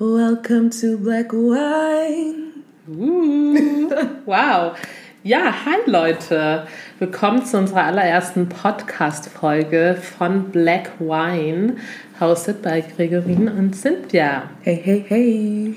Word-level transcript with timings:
Welcome 0.00 0.70
to 0.80 0.98
Black 0.98 1.32
Wine. 1.32 2.64
Uh, 2.90 4.08
wow. 4.26 4.74
Ja, 5.22 5.54
hi 5.64 5.88
Leute. 5.88 6.66
Willkommen 6.98 7.44
zu 7.44 7.58
unserer 7.58 7.84
allerersten 7.84 8.48
Podcast-Folge 8.48 9.96
von 10.18 10.50
Black 10.50 10.90
Wine, 10.98 11.76
hosted 12.18 12.60
bei 12.60 12.80
Gregorin 12.80 13.46
und 13.46 13.76
Cynthia. 13.76 14.50
Hey, 14.62 14.80
hey, 14.82 15.04
hey. 15.06 15.76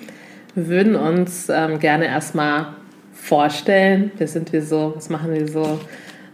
Wir 0.56 0.68
würden 0.68 0.96
uns 0.96 1.48
ähm, 1.50 1.78
gerne 1.78 2.08
erstmal 2.08 2.74
vorstellen. 3.14 4.12
Wer 4.18 4.28
sind 4.28 4.52
wir 4.52 4.64
so? 4.64 4.94
Was 4.96 5.12
machen 5.12 5.32
wir 5.32 5.48
so? 5.48 5.80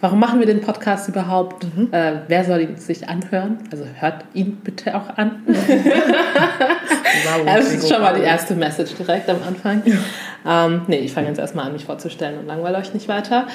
Warum 0.03 0.19
machen 0.19 0.39
wir 0.39 0.45
den 0.45 0.59
Podcast 0.59 1.07
überhaupt? 1.07 1.63
Mhm. 1.63 1.87
Äh, 1.93 2.15
wer 2.27 2.43
soll 2.43 2.59
ihn 2.59 2.75
sich 2.75 3.07
anhören? 3.07 3.59
Also 3.71 3.85
hört 3.85 4.25
ihn 4.33 4.57
bitte 4.57 4.97
auch 4.97 5.07
an. 5.15 5.43
wow, 5.47 5.55
das 7.45 7.73
ist 7.73 7.87
schon 7.89 8.01
mal 8.01 8.13
die 8.13 8.23
erste 8.23 8.53
Message 8.53 8.95
direkt 8.95 9.29
am 9.29 9.37
Anfang. 9.47 9.81
Ja. 9.85 10.65
Ähm, 10.65 10.81
nee, 10.87 10.97
ich 10.97 11.13
fange 11.13 11.29
jetzt 11.29 11.37
erstmal 11.37 11.67
an, 11.67 11.71
mich 11.71 11.85
vorzustellen 11.85 12.37
und 12.37 12.47
langweile 12.47 12.79
euch 12.79 12.93
nicht 12.93 13.07
weiter. 13.07 13.47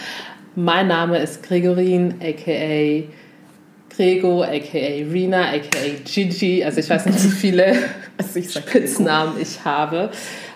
Mein 0.54 0.86
Name 0.86 1.18
ist 1.18 1.42
Gregorin, 1.42 2.14
aka 2.22 3.04
Grego, 3.94 4.42
aka 4.42 4.78
Rina, 5.12 5.50
aka 5.50 5.78
Gigi. 6.06 6.64
Also 6.64 6.80
ich 6.80 6.88
weiß 6.88 7.04
nicht, 7.04 7.24
wie 7.24 7.28
viele 7.28 7.66
also 8.16 8.38
ich 8.38 8.50
Spitznamen 8.54 9.34
ich 9.38 9.66
habe 9.66 10.08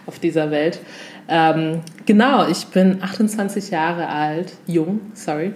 auf 0.07 0.19
dieser 0.19 0.51
Welt. 0.51 0.81
Ähm, 1.29 1.81
genau, 2.07 2.47
ich 2.49 2.67
bin 2.67 3.03
28 3.03 3.71
Jahre 3.71 4.09
alt, 4.09 4.53
jung, 4.67 5.01
sorry. 5.15 5.55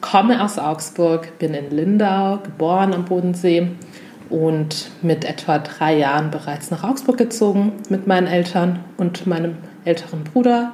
Komme 0.00 0.42
aus 0.42 0.58
Augsburg, 0.58 1.38
bin 1.38 1.54
in 1.54 1.70
Lindau, 1.70 2.38
geboren 2.38 2.92
am 2.92 3.04
Bodensee 3.04 3.68
und 4.30 4.90
mit 5.02 5.24
etwa 5.24 5.58
drei 5.58 5.96
Jahren 5.96 6.30
bereits 6.30 6.70
nach 6.70 6.84
Augsburg 6.84 7.16
gezogen 7.16 7.72
mit 7.88 8.06
meinen 8.06 8.26
Eltern 8.26 8.80
und 8.96 9.26
meinem 9.26 9.56
älteren 9.84 10.24
Bruder. 10.24 10.72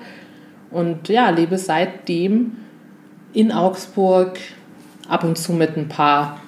Und 0.70 1.08
ja, 1.08 1.30
lebe 1.30 1.58
seitdem 1.58 2.52
in 3.32 3.52
Augsburg, 3.52 4.38
ab 5.08 5.24
und 5.24 5.36
zu 5.36 5.52
mit 5.52 5.76
ein 5.76 5.88
paar 5.88 6.40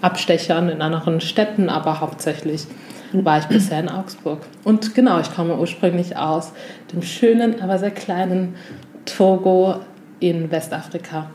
Abstechern 0.00 0.68
in 0.68 0.82
anderen 0.82 1.20
Städten, 1.20 1.68
aber 1.70 2.00
hauptsächlich 2.00 2.66
war 3.12 3.38
ich 3.38 3.46
bisher 3.46 3.80
in 3.80 3.88
Augsburg. 3.88 4.40
Und 4.64 4.94
genau, 4.94 5.20
ich 5.20 5.34
komme 5.34 5.56
ursprünglich 5.56 6.16
aus 6.16 6.52
dem 6.92 7.02
schönen, 7.02 7.60
aber 7.60 7.78
sehr 7.78 7.90
kleinen 7.90 8.54
Togo 9.04 9.80
in 10.20 10.50
Westafrika. 10.50 11.30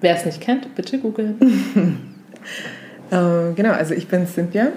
Wer 0.00 0.16
es 0.16 0.24
nicht 0.24 0.40
kennt, 0.40 0.74
bitte 0.74 0.98
googeln. 0.98 1.36
äh, 3.10 3.52
genau, 3.54 3.72
also 3.72 3.94
ich 3.94 4.08
bin 4.08 4.26
Cynthia, 4.26 4.68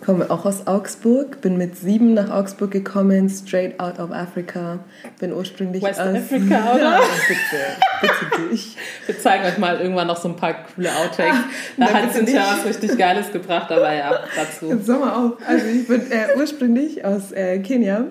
komme 0.00 0.30
auch 0.30 0.44
aus 0.44 0.66
Augsburg, 0.66 1.40
bin 1.40 1.56
mit 1.58 1.76
sieben 1.76 2.14
nach 2.14 2.30
Augsburg 2.30 2.70
gekommen, 2.70 3.28
straight 3.28 3.78
out 3.78 3.98
of 3.98 4.10
Africa. 4.10 4.80
Bin 5.18 5.32
ursprünglich 5.32 5.82
West 5.82 6.00
aus... 6.00 6.08
Africa, 6.16 6.72
oder? 6.74 6.80
Ja, 6.80 7.00
bitte, 7.28 8.10
bitte 8.28 8.48
dich. 8.48 8.76
Wir 9.06 9.18
zeigen 9.18 9.44
euch 9.44 9.58
mal 9.58 9.80
irgendwann 9.80 10.06
noch 10.06 10.16
so 10.16 10.28
ein 10.28 10.36
paar 10.36 10.54
coole 10.74 10.90
Outtakes. 10.96 11.36
Da 11.76 11.84
Nein, 11.84 11.94
hat 11.94 12.12
Cynthia 12.12 12.44
was 12.56 12.66
richtig 12.66 12.96
Geiles 12.96 13.30
gebracht, 13.32 13.70
aber 13.70 13.92
ja, 13.92 14.20
dazu. 14.34 14.80
Sag 14.82 15.00
mal 15.00 15.12
auf. 15.12 15.32
Also 15.46 15.66
ich 15.66 15.86
bin 15.86 16.10
äh, 16.10 16.36
ursprünglich 16.36 17.04
aus 17.04 17.32
äh, 17.32 17.58
Kenia. 17.58 18.06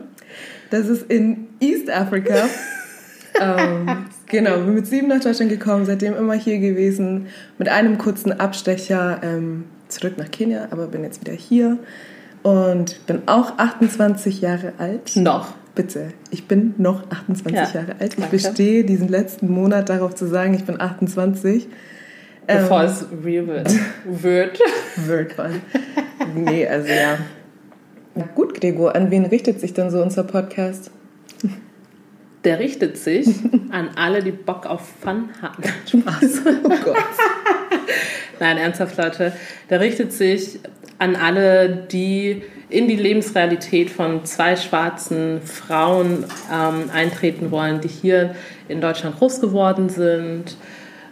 Das 0.70 0.88
ist 0.88 1.10
in 1.10 1.48
East 1.60 1.90
Africa. 1.90 2.48
ähm, 3.42 4.06
genau, 4.28 4.58
bin 4.58 4.76
mit 4.76 4.88
sieben 4.88 5.08
nach 5.08 5.20
Deutschland 5.20 5.50
gekommen, 5.50 5.86
seitdem 5.86 6.16
immer 6.16 6.34
hier 6.34 6.60
gewesen, 6.60 7.28
mit 7.58 7.70
einem 7.70 7.98
kurzen 7.98 8.40
Abstecher 8.40 9.20
ähm, 9.24 9.66
zurück 9.90 10.18
nach 10.18 10.32
Kenia, 10.32 10.68
aber 10.72 10.88
bin 10.88 11.04
jetzt 11.04 11.22
wieder 11.22 11.34
hier 11.34 11.78
und 12.44 13.06
bin 13.06 13.24
auch 13.28 13.58
28 13.58 14.42
Jahre 14.42 14.74
alt. 14.78 15.16
Noch. 15.16 15.54
Bitte, 15.76 16.14
ich 16.32 16.48
bin 16.48 16.74
noch 16.78 17.10
28 17.10 17.54
ja, 17.54 17.82
Jahre 17.82 17.96
alt. 18.00 18.14
Ich 18.14 18.20
danke. 18.20 18.32
bestehe 18.32 18.84
diesen 18.84 19.08
letzten 19.08 19.50
Monat 19.50 19.90
darauf 19.90 20.16
zu 20.16 20.26
sagen, 20.26 20.54
ich 20.54 20.66
bin 20.66 20.80
28. 20.80 21.68
Bevor 22.48 22.82
ähm, 22.82 22.88
es 22.88 23.06
real 23.24 23.48
wird. 23.48 23.72
wird. 24.06 24.60
wird 24.96 25.34
voll. 25.34 25.62
Nee, 26.36 26.68
also 26.68 26.90
ja. 26.90 27.18
Na 28.16 28.28
gut, 28.36 28.60
Gregor, 28.60 28.96
an 28.96 29.12
wen 29.12 29.26
richtet 29.26 29.60
sich 29.62 29.74
denn 29.74 29.92
so 29.92 30.02
unser 30.02 30.24
Podcast? 30.24 30.92
Der 32.44 32.60
richtet 32.60 32.98
sich 32.98 33.28
an 33.70 33.90
alle, 33.96 34.24
die 34.24 34.32
Bock 34.32 34.66
auf 34.66 34.82
Fun 35.02 35.30
haben. 35.42 35.64
Spaß. 35.86 36.42
Oh 36.64 36.70
Gott. 36.84 36.98
Nein, 38.40 38.58
ernsthaft, 38.58 38.98
Leute. 38.98 39.34
Der 39.70 39.80
richtet 39.82 40.14
sich 40.14 40.60
an 40.98 41.16
alle, 41.16 41.88
die 41.92 42.42
in 42.70 42.88
die 42.88 42.96
Lebensrealität 42.96 43.90
von 43.90 44.26
zwei 44.26 44.56
schwarzen 44.56 45.42
Frauen 45.42 46.26
ähm, 46.54 46.90
eintreten 46.94 47.52
wollen, 47.52 47.82
die 47.82 47.88
hier 47.88 48.36
in 48.68 48.80
Deutschland 48.80 49.18
groß 49.18 49.42
geworden 49.42 49.90
sind, 49.90 50.56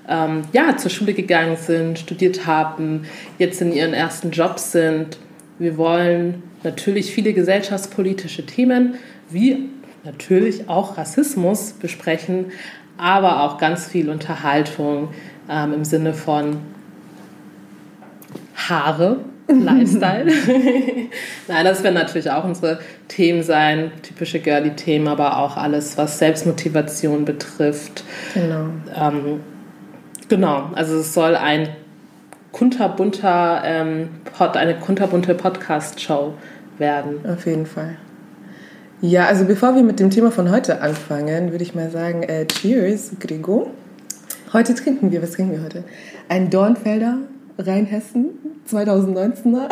ähm, 0.07 0.43
ja, 0.53 0.77
zur 0.77 0.91
Schule 0.91 1.13
gegangen 1.13 1.57
sind, 1.57 1.99
studiert 1.99 2.45
haben, 2.45 3.03
jetzt 3.39 3.61
in 3.61 3.73
ihren 3.73 3.93
ersten 3.93 4.31
Jobs 4.31 4.71
sind. 4.71 5.17
Wir 5.59 5.77
wollen 5.77 6.43
natürlich 6.63 7.11
viele 7.11 7.33
gesellschaftspolitische 7.33 8.45
Themen, 8.45 8.95
wie 9.29 9.69
natürlich 10.03 10.69
auch 10.69 10.97
Rassismus 10.97 11.73
besprechen, 11.73 12.51
aber 12.97 13.43
auch 13.43 13.57
ganz 13.57 13.87
viel 13.87 14.09
Unterhaltung 14.09 15.09
ähm, 15.49 15.73
im 15.73 15.83
Sinne 15.83 16.13
von 16.13 16.57
Haare, 18.69 19.19
Lifestyle. 19.47 20.25
Nein, 21.47 21.65
das 21.65 21.83
werden 21.83 21.95
natürlich 21.95 22.29
auch 22.31 22.43
unsere 22.43 22.79
Themen 23.07 23.43
sein, 23.43 23.91
typische 24.03 24.39
Girly-Themen, 24.39 25.07
aber 25.07 25.37
auch 25.37 25.57
alles, 25.57 25.97
was 25.97 26.19
Selbstmotivation 26.19 27.25
betrifft. 27.25 28.03
Genau. 28.33 28.69
Ähm, 28.95 29.39
genau, 30.27 30.69
also 30.75 30.97
es 30.97 31.13
soll 31.13 31.35
ein 31.35 31.69
kunterbunter, 32.51 33.61
ähm, 33.63 34.09
eine 34.37 34.75
kunterbunte 34.75 35.33
Podcast-Show 35.33 36.33
werden. 36.77 37.19
Auf 37.29 37.45
jeden 37.45 37.65
Fall. 37.65 37.97
Ja, 38.99 39.27
also 39.27 39.45
bevor 39.45 39.75
wir 39.75 39.83
mit 39.83 39.99
dem 39.99 40.09
Thema 40.09 40.31
von 40.31 40.49
heute 40.51 40.81
anfangen, 40.81 41.51
würde 41.51 41.63
ich 41.63 41.75
mal 41.75 41.91
sagen, 41.91 42.23
äh, 42.23 42.47
Cheers, 42.47 43.11
Gregor. 43.19 43.67
Heute 44.53 44.73
trinken 44.73 45.11
wir, 45.11 45.21
was 45.21 45.31
trinken 45.31 45.51
wir 45.51 45.63
heute? 45.63 45.83
Ein 46.29 46.49
Dornfelder 46.49 47.19
Rheinhessen 47.57 48.29
2019er. 48.69 49.69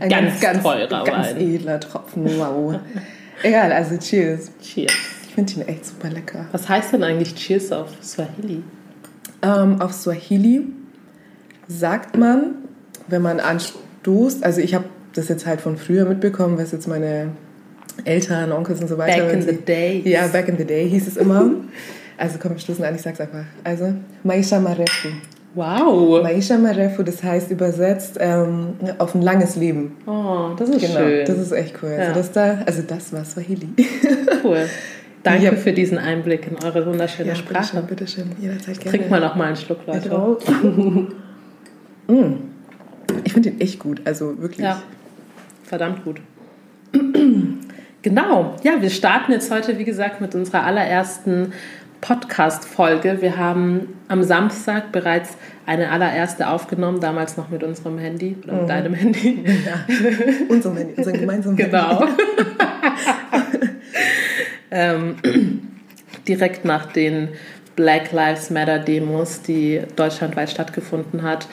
Ein 0.00 0.08
ganz, 0.08 0.40
ganz, 0.40 0.62
teurer 0.62 1.04
ganz 1.04 1.28
Wein. 1.28 1.40
edler 1.40 1.80
Tropfen, 1.80 2.24
wow. 2.38 2.76
Egal, 3.42 3.72
also 3.72 3.96
Cheers. 3.96 4.50
Cheers. 4.60 4.92
Ich 5.28 5.34
finde 5.34 5.52
ihn 5.54 5.68
echt 5.68 5.86
super 5.86 6.10
lecker. 6.10 6.46
Was 6.52 6.68
heißt 6.68 6.92
denn 6.92 7.04
eigentlich 7.04 7.34
Cheers 7.34 7.70
auf 7.72 7.90
Swahili? 8.02 8.62
Ähm, 9.42 9.80
auf 9.80 9.92
Swahili 9.92 10.66
sagt 11.68 12.16
man, 12.16 12.56
wenn 13.06 13.22
man 13.22 13.40
anstoßt, 13.40 14.42
also 14.44 14.60
ich 14.60 14.74
habe 14.74 14.84
das 15.14 15.28
jetzt 15.28 15.46
halt 15.46 15.60
von 15.60 15.76
früher 15.76 16.04
mitbekommen, 16.04 16.58
was 16.58 16.72
jetzt 16.72 16.88
meine 16.88 17.30
Eltern, 18.04 18.52
Onkels 18.52 18.80
und 18.80 18.88
so 18.88 18.98
weiter. 18.98 19.24
Back 19.24 19.32
in 19.34 19.42
the 19.42 19.56
day. 19.56 20.02
Ja, 20.04 20.26
back 20.28 20.48
in 20.48 20.56
the 20.56 20.64
day 20.64 20.88
hieß 20.88 21.06
es 21.06 21.16
immer. 21.16 21.50
also 22.16 22.38
komm, 22.40 22.52
wir 22.52 22.58
stoßen 22.58 22.84
an, 22.84 22.94
ich 22.94 23.02
sag's 23.02 23.20
einfach. 23.20 23.44
Also, 23.64 23.94
Maisha 24.24 24.58
Marefu. 24.58 25.08
Wow. 25.54 26.22
Maisha 26.22 26.58
Marefu, 26.58 27.02
das 27.02 27.22
heißt 27.22 27.50
übersetzt 27.50 28.16
ähm, 28.20 28.74
auf 28.98 29.14
ein 29.14 29.22
langes 29.22 29.56
Leben. 29.56 29.96
Oh, 30.06 30.50
das 30.56 30.68
ist 30.68 30.80
genau, 30.80 31.00
schön. 31.00 31.26
Das 31.26 31.38
ist 31.38 31.52
echt 31.52 31.74
cool. 31.82 31.90
Also 31.90 32.02
ja. 32.02 32.08
Also, 32.08 32.20
das 32.20 32.32
da, 32.32 32.58
also 32.66 32.82
das 32.82 33.12
war 33.12 33.24
Swahili. 33.24 33.68
Cool. 34.44 34.66
Danke 35.24 35.44
ja. 35.46 35.52
für 35.52 35.72
diesen 35.72 35.98
Einblick 35.98 36.46
in 36.46 36.64
eure 36.64 36.86
wunderschöne 36.86 37.30
ja, 37.30 37.34
Sprache. 37.34 37.82
Bitteschön, 37.82 38.28
bitteschön. 38.28 38.32
Jederzeit 38.40 38.80
gerne. 38.80 38.98
Trink 38.98 39.10
mal 39.10 39.20
noch 39.20 39.34
mal 39.34 39.48
einen 39.48 39.56
Schluck, 39.56 39.80
Leute. 39.86 40.08
mm. 42.06 42.34
Ich 43.24 43.32
finde 43.32 43.50
den 43.50 43.60
echt 43.60 43.78
gut, 43.78 44.00
also 44.04 44.40
wirklich. 44.40 44.64
Ja, 44.64 44.80
verdammt 45.64 46.04
gut. 46.04 46.20
genau, 48.02 48.54
ja, 48.62 48.80
wir 48.80 48.90
starten 48.90 49.32
jetzt 49.32 49.50
heute, 49.50 49.78
wie 49.78 49.84
gesagt, 49.84 50.20
mit 50.20 50.34
unserer 50.34 50.62
allerersten 50.62 51.52
Podcast-Folge. 52.00 53.20
Wir 53.20 53.36
haben 53.36 53.96
am 54.08 54.22
Samstag 54.22 54.92
bereits 54.92 55.36
eine 55.66 55.90
allererste 55.90 56.48
aufgenommen, 56.48 57.00
damals 57.00 57.36
noch 57.36 57.50
mit 57.50 57.62
unserem 57.62 57.98
Handy 57.98 58.36
oder 58.42 58.52
mit 58.54 58.62
mhm. 58.62 58.68
deinem 58.68 58.94
Handy. 58.94 59.44
Ja, 59.66 59.84
unserem 60.48 60.76
Handy, 60.76 60.94
unserem 60.94 61.20
gemeinsamen 61.20 61.56
genau. 61.56 62.00
Handy. 62.00 62.12
Genau. 62.36 63.68
ähm, 64.70 65.16
direkt 66.26 66.64
nach 66.64 66.86
den 66.92 67.28
Black 67.76 68.12
Lives 68.12 68.50
Matter 68.50 68.78
Demos, 68.78 69.42
die 69.42 69.80
deutschlandweit 69.94 70.50
stattgefunden 70.50 71.22
hat, 71.22 71.46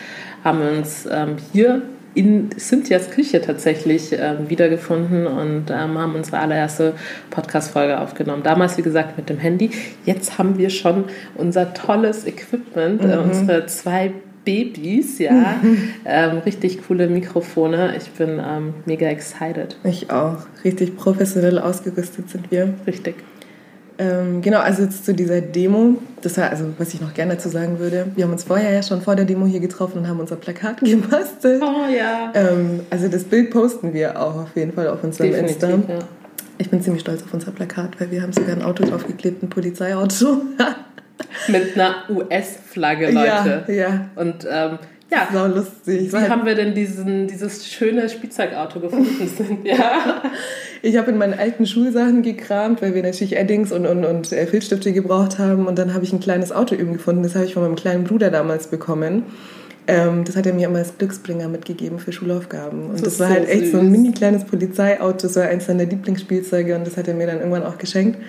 haben 0.44 0.60
wir 0.60 0.72
uns 0.78 1.08
ähm, 1.12 1.38
hier 1.54 1.84
in 2.16 2.50
Cynthias 2.58 3.12
Küche 3.12 3.42
tatsächlich 3.42 4.14
ähm, 4.14 4.50
wiedergefunden 4.50 5.28
und 5.28 5.66
ähm, 5.70 5.98
haben 5.98 6.16
unsere 6.16 6.40
allererste 6.40 6.94
Podcast-Folge 7.30 8.00
aufgenommen. 8.00 8.42
Damals, 8.42 8.78
wie 8.78 8.82
gesagt, 8.82 9.18
mit 9.18 9.30
dem 9.30 9.38
Handy. 9.38 9.70
Jetzt 10.06 10.38
haben 10.38 10.58
wir 10.58 10.70
schon 10.70 11.04
unser 11.36 11.74
tolles 11.74 12.26
Equipment, 12.26 13.04
äh, 13.04 13.08
mhm. 13.08 13.12
äh, 13.12 13.18
unsere 13.18 13.66
zwei 13.68 14.14
Babys, 14.46 15.20
ja. 15.20 15.62
ähm, 16.06 16.38
richtig 16.40 16.88
coole 16.88 17.08
Mikrofone. 17.08 17.96
Ich 17.98 18.10
bin 18.12 18.40
ähm, 18.44 18.74
mega 18.86 19.08
excited. 19.08 19.76
Ich 19.84 20.10
auch. 20.12 20.38
Richtig 20.64 20.96
professionell 20.96 21.60
ausgerüstet 21.60 22.30
sind 22.30 22.50
wir. 22.52 22.74
Richtig. 22.88 23.16
Ähm, 23.98 24.42
genau, 24.42 24.60
also 24.60 24.84
jetzt 24.84 25.06
zu 25.06 25.14
dieser 25.14 25.42
Demo. 25.42 25.98
Das 26.22 26.38
war 26.38 26.50
also, 26.50 26.66
was 26.78 26.94
ich 26.94 27.02
noch 27.02 27.14
gerne 27.14 27.36
dazu 27.36 27.50
sagen 27.50 27.80
würde. 27.80 28.08
Wir 28.16 28.26
haben 28.26 28.32
uns 28.32 28.44
vorher 28.44 28.74
ja 28.74 28.84
schon 28.84 29.02
vor 29.02 29.16
der 29.16 29.26
Demo 29.26 29.46
hier 29.46 29.60
getroffen 29.60 30.00
und 30.00 30.08
haben 30.08 30.20
unser 30.20 30.36
Plakat 30.36 30.80
gebastelt. 30.82 31.62
Oh 31.64 31.90
ja. 31.90 32.32
Ähm, 32.34 32.82
also 32.90 33.08
das 33.08 33.24
Bild 33.24 33.52
posten 33.52 33.94
wir 33.94 34.22
auch 34.22 34.36
auf 34.36 34.56
jeden 34.56 34.74
Fall 34.74 34.88
auf 34.88 35.04
unserem 35.04 35.32
Definitiv, 35.32 35.64
Insta. 35.64 35.94
ja. 35.94 36.00
Ich 36.58 36.70
bin 36.70 36.82
ziemlich 36.82 37.02
stolz 37.02 37.22
auf 37.24 37.34
unser 37.34 37.52
Plakat, 37.52 38.00
weil 38.00 38.12
wir 38.12 38.22
haben 38.22 38.32
sogar 38.32 38.56
ein 38.56 38.64
Auto 38.64 38.86
draufgeklebt, 38.86 39.44
ein 39.44 39.50
Polizeiauto. 39.50 40.42
Mit 41.48 41.76
einer 41.76 41.96
US-Flagge, 42.10 43.12
Leute. 43.12 43.64
Ja, 43.68 43.74
ja. 43.74 44.10
Und 44.16 44.46
ähm, 44.50 44.80
ja, 45.12 45.30
Sau 45.32 45.48
lustig. 45.48 46.12
wie 46.12 46.18
haben 46.18 46.46
wir 46.46 46.56
denn 46.56 46.74
diesen, 46.74 47.28
dieses 47.28 47.68
schöne 47.68 48.10
Spielzeugauto 48.10 48.80
gefunden? 48.80 49.60
ja. 49.64 50.22
Ich 50.82 50.98
habe 50.98 51.10
in 51.10 51.18
meinen 51.18 51.34
alten 51.34 51.66
Schulsachen 51.66 52.22
gekramt, 52.22 52.80
weil 52.84 52.94
wir 52.94 53.02
natürlich 53.02 53.36
Eddings 53.36 53.72
und, 53.72 53.88
und, 53.88 54.06
und 54.06 54.32
äh, 54.32 54.46
Filzstifte 54.46 54.94
gebraucht 54.94 55.40
haben. 55.40 55.66
Und 55.66 55.80
dann 55.80 55.96
habe 55.96 56.04
ich 56.04 56.14
ein 56.14 56.20
kleines 56.20 56.52
Auto 56.52 56.76
eben 56.76 56.94
gefunden. 56.94 57.24
Das 57.24 57.34
habe 57.34 57.44
ich 57.46 57.56
von 57.56 57.64
meinem 57.64 57.76
kleinen 57.76 58.04
Bruder 58.04 58.30
damals 58.30 58.68
bekommen. 58.68 59.24
Ähm, 59.88 60.26
das 60.26 60.36
hat 60.36 60.46
er 60.46 60.54
mir 60.54 60.68
immer 60.68 60.78
als 60.78 60.96
Glücksbringer 61.00 61.48
mitgegeben 61.48 61.98
für 61.98 62.12
Schulaufgaben. 62.12 62.84
Und 62.90 62.94
Das 62.94 63.02
das, 63.02 63.20
war 63.20 63.30
so 63.30 63.34
halt 63.34 63.50
echt 63.50 63.72
so 63.72 63.78
ein 63.80 63.86
süß. 63.86 63.92
mini 63.92 64.12
kleines 64.12 64.44
Polizeiauto. 64.44 65.18
Das 65.24 65.36
war 65.38 65.46
eins 65.46 65.66
seiner 65.66 65.86
Lieblingsspielzeuge 65.86 66.76
und 66.76 66.86
das 66.86 66.98
hat 66.98 67.08
er 67.08 67.16
mir 67.16 67.26
dann 67.26 67.38
irgendwann 67.40 67.64
auch 67.64 67.80
geschenkt. 67.80 68.20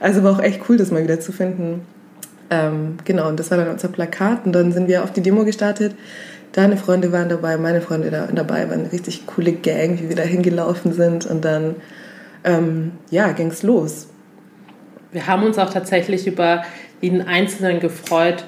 Also 0.00 0.22
war 0.22 0.32
auch 0.38 0.42
echt 0.42 0.60
cool, 0.70 0.78
das 0.78 0.90
mal 0.90 1.02
wieder 1.02 1.20
zu 1.20 1.32
finden. 1.32 1.82
Ähm, 2.50 2.96
genau, 3.04 3.28
und 3.28 3.40
das 3.40 3.50
war 3.50 3.58
dann 3.58 3.68
unser 3.68 3.88
Plakat. 3.88 4.46
Und 4.46 4.52
dann 4.52 4.72
sind 4.72 4.88
wir 4.88 5.04
auf 5.04 5.12
die 5.12 5.20
Demo 5.20 5.44
gestartet. 5.44 5.94
Deine 6.52 6.76
Freunde 6.76 7.12
waren 7.12 7.28
dabei, 7.28 7.56
meine 7.58 7.80
Freunde 7.80 8.10
da 8.10 8.28
dabei, 8.32 8.68
war 8.68 8.74
eine 8.74 8.90
richtig 8.90 9.26
coole 9.26 9.52
Gang, 9.52 10.00
wie 10.00 10.08
wir 10.08 10.16
da 10.16 10.22
hingelaufen 10.22 10.92
sind. 10.92 11.26
Und 11.26 11.44
dann, 11.44 11.76
ähm, 12.44 12.92
ja, 13.10 13.32
ging's 13.32 13.62
los. 13.62 14.08
Wir 15.12 15.26
haben 15.26 15.42
uns 15.44 15.58
auch 15.58 15.70
tatsächlich 15.70 16.26
über 16.26 16.64
jeden 17.00 17.22
Einzelnen 17.22 17.80
gefreut, 17.80 18.44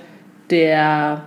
der, 0.51 1.25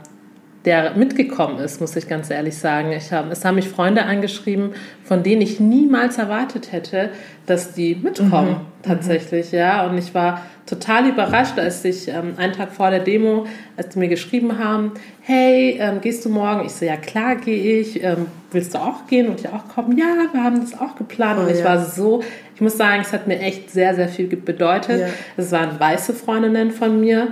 der 0.66 0.96
mitgekommen 0.96 1.60
ist, 1.60 1.82
muss 1.82 1.96
ich 1.96 2.08
ganz 2.08 2.30
ehrlich 2.30 2.56
sagen. 2.56 2.92
Ich 2.92 3.12
hab, 3.12 3.32
es 3.32 3.44
haben 3.44 3.56
mich 3.56 3.68
Freunde 3.68 4.04
angeschrieben, 4.04 4.72
von 5.04 5.24
denen 5.24 5.42
ich 5.42 5.60
niemals 5.60 6.18
erwartet 6.18 6.72
hätte, 6.72 7.10
dass 7.48 7.74
die 7.74 7.96
mitkommen, 7.96 8.58
tatsächlich. 8.84 9.52
Ja, 9.52 9.88
und 9.88 9.98
ich 9.98 10.14
war 10.14 10.42
total 10.68 11.10
überrascht, 11.10 11.58
als 11.58 11.84
ich 11.84 12.08
ähm, 12.08 12.34
einen 12.38 12.54
Tag 12.54 12.72
vor 12.72 12.92
der 12.92 13.00
Demo, 13.00 13.46
als 13.76 13.90
die 13.90 14.00
mir 14.00 14.08
geschrieben 14.08 14.60
haben, 14.60 14.92
hey, 15.22 15.78
ähm, 15.80 16.00
gehst 16.00 16.24
du 16.26 16.30
morgen? 16.30 16.66
Ich 16.66 16.74
so, 16.74 16.86
ja 16.86 16.96
klar 16.96 17.36
gehe 17.36 17.80
ich. 17.80 18.04
Ähm, 18.04 18.28
willst 18.52 18.76
du 18.76 18.78
auch 18.78 19.08
gehen 19.08 19.30
und 19.30 19.40
ich 19.40 19.50
auch 19.50 19.68
kommen? 19.68 19.98
Ja, 19.98 20.06
wir 20.32 20.44
haben 20.44 20.62
das 20.62 20.80
auch 20.80 20.96
geplant. 20.96 21.40
Oh, 21.40 21.44
und 21.44 21.52
ich 21.52 21.60
ja. 21.60 21.66
war 21.66 21.84
so, 21.84 22.22
ich 22.54 22.62
muss 22.62 22.78
sagen, 22.78 23.02
es 23.02 23.12
hat 23.12 23.28
mir 23.28 23.40
echt 23.40 23.72
sehr, 23.72 23.96
sehr 23.96 24.08
viel 24.08 24.28
bedeutet. 24.28 25.02
Ja. 25.02 25.08
Es 25.38 25.52
waren 25.52 25.80
weiße 25.80 26.14
Freundinnen 26.14 26.72
von 26.72 27.00
mir, 27.00 27.30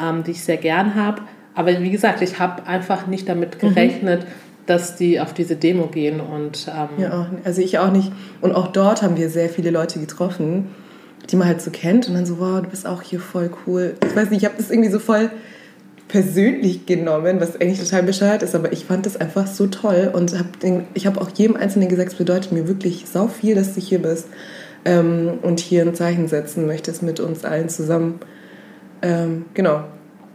ähm, 0.00 0.24
die 0.24 0.32
ich 0.32 0.42
sehr 0.42 0.56
gern 0.56 0.94
habe. 0.94 1.22
Aber 1.54 1.80
wie 1.80 1.90
gesagt, 1.90 2.22
ich 2.22 2.38
habe 2.38 2.66
einfach 2.66 3.06
nicht 3.06 3.28
damit 3.28 3.62
Mhm. 3.62 3.68
gerechnet, 3.68 4.26
dass 4.66 4.96
die 4.96 5.20
auf 5.20 5.34
diese 5.34 5.56
Demo 5.56 5.86
gehen. 5.86 6.20
Und 6.20 6.68
ähm, 6.68 7.02
Ja, 7.02 7.20
auch, 7.20 7.26
also 7.44 7.60
ich 7.60 7.78
auch 7.78 7.90
nicht. 7.90 8.12
Und 8.40 8.52
auch 8.52 8.68
dort 8.68 9.02
haben 9.02 9.16
wir 9.16 9.28
sehr 9.30 9.48
viele 9.48 9.70
Leute 9.70 9.98
getroffen, 9.98 10.68
die 11.28 11.36
man 11.36 11.48
halt 11.48 11.60
so 11.60 11.70
kennt 11.70 12.08
und 12.08 12.14
dann 12.14 12.26
so, 12.26 12.38
wow, 12.38 12.60
du 12.62 12.68
bist 12.68 12.86
auch 12.86 13.02
hier 13.02 13.20
voll 13.20 13.50
cool. 13.66 13.94
Ich 14.06 14.14
weiß 14.16 14.30
nicht, 14.30 14.42
ich 14.42 14.44
habe 14.44 14.56
das 14.56 14.70
irgendwie 14.70 14.90
so 14.90 14.98
voll 14.98 15.30
persönlich 16.08 16.86
genommen, 16.86 17.40
was 17.40 17.60
eigentlich 17.60 17.78
total 17.80 18.02
bescheuert 18.02 18.42
ist, 18.42 18.54
aber 18.56 18.72
ich 18.72 18.84
fand 18.84 19.06
das 19.06 19.16
einfach 19.16 19.46
so 19.46 19.68
toll 19.68 20.10
und 20.12 20.36
hab 20.36 20.58
den, 20.58 20.84
ich 20.94 21.06
habe 21.06 21.20
auch 21.20 21.30
jedem 21.30 21.56
Einzelnen 21.56 21.88
gesagt, 21.88 22.08
es 22.12 22.18
bedeutet 22.18 22.50
mir 22.50 22.66
wirklich 22.66 23.04
sau 23.06 23.28
viel, 23.28 23.54
dass 23.54 23.74
du 23.74 23.80
hier 23.80 24.00
bist 24.02 24.26
ähm, 24.84 25.38
und 25.42 25.60
hier 25.60 25.82
ein 25.82 25.94
Zeichen 25.94 26.26
setzen 26.26 26.66
möchtest 26.66 27.04
mit 27.04 27.20
uns 27.20 27.44
allen 27.44 27.68
zusammen. 27.68 28.18
Ähm, 29.02 29.44
genau. 29.54 29.84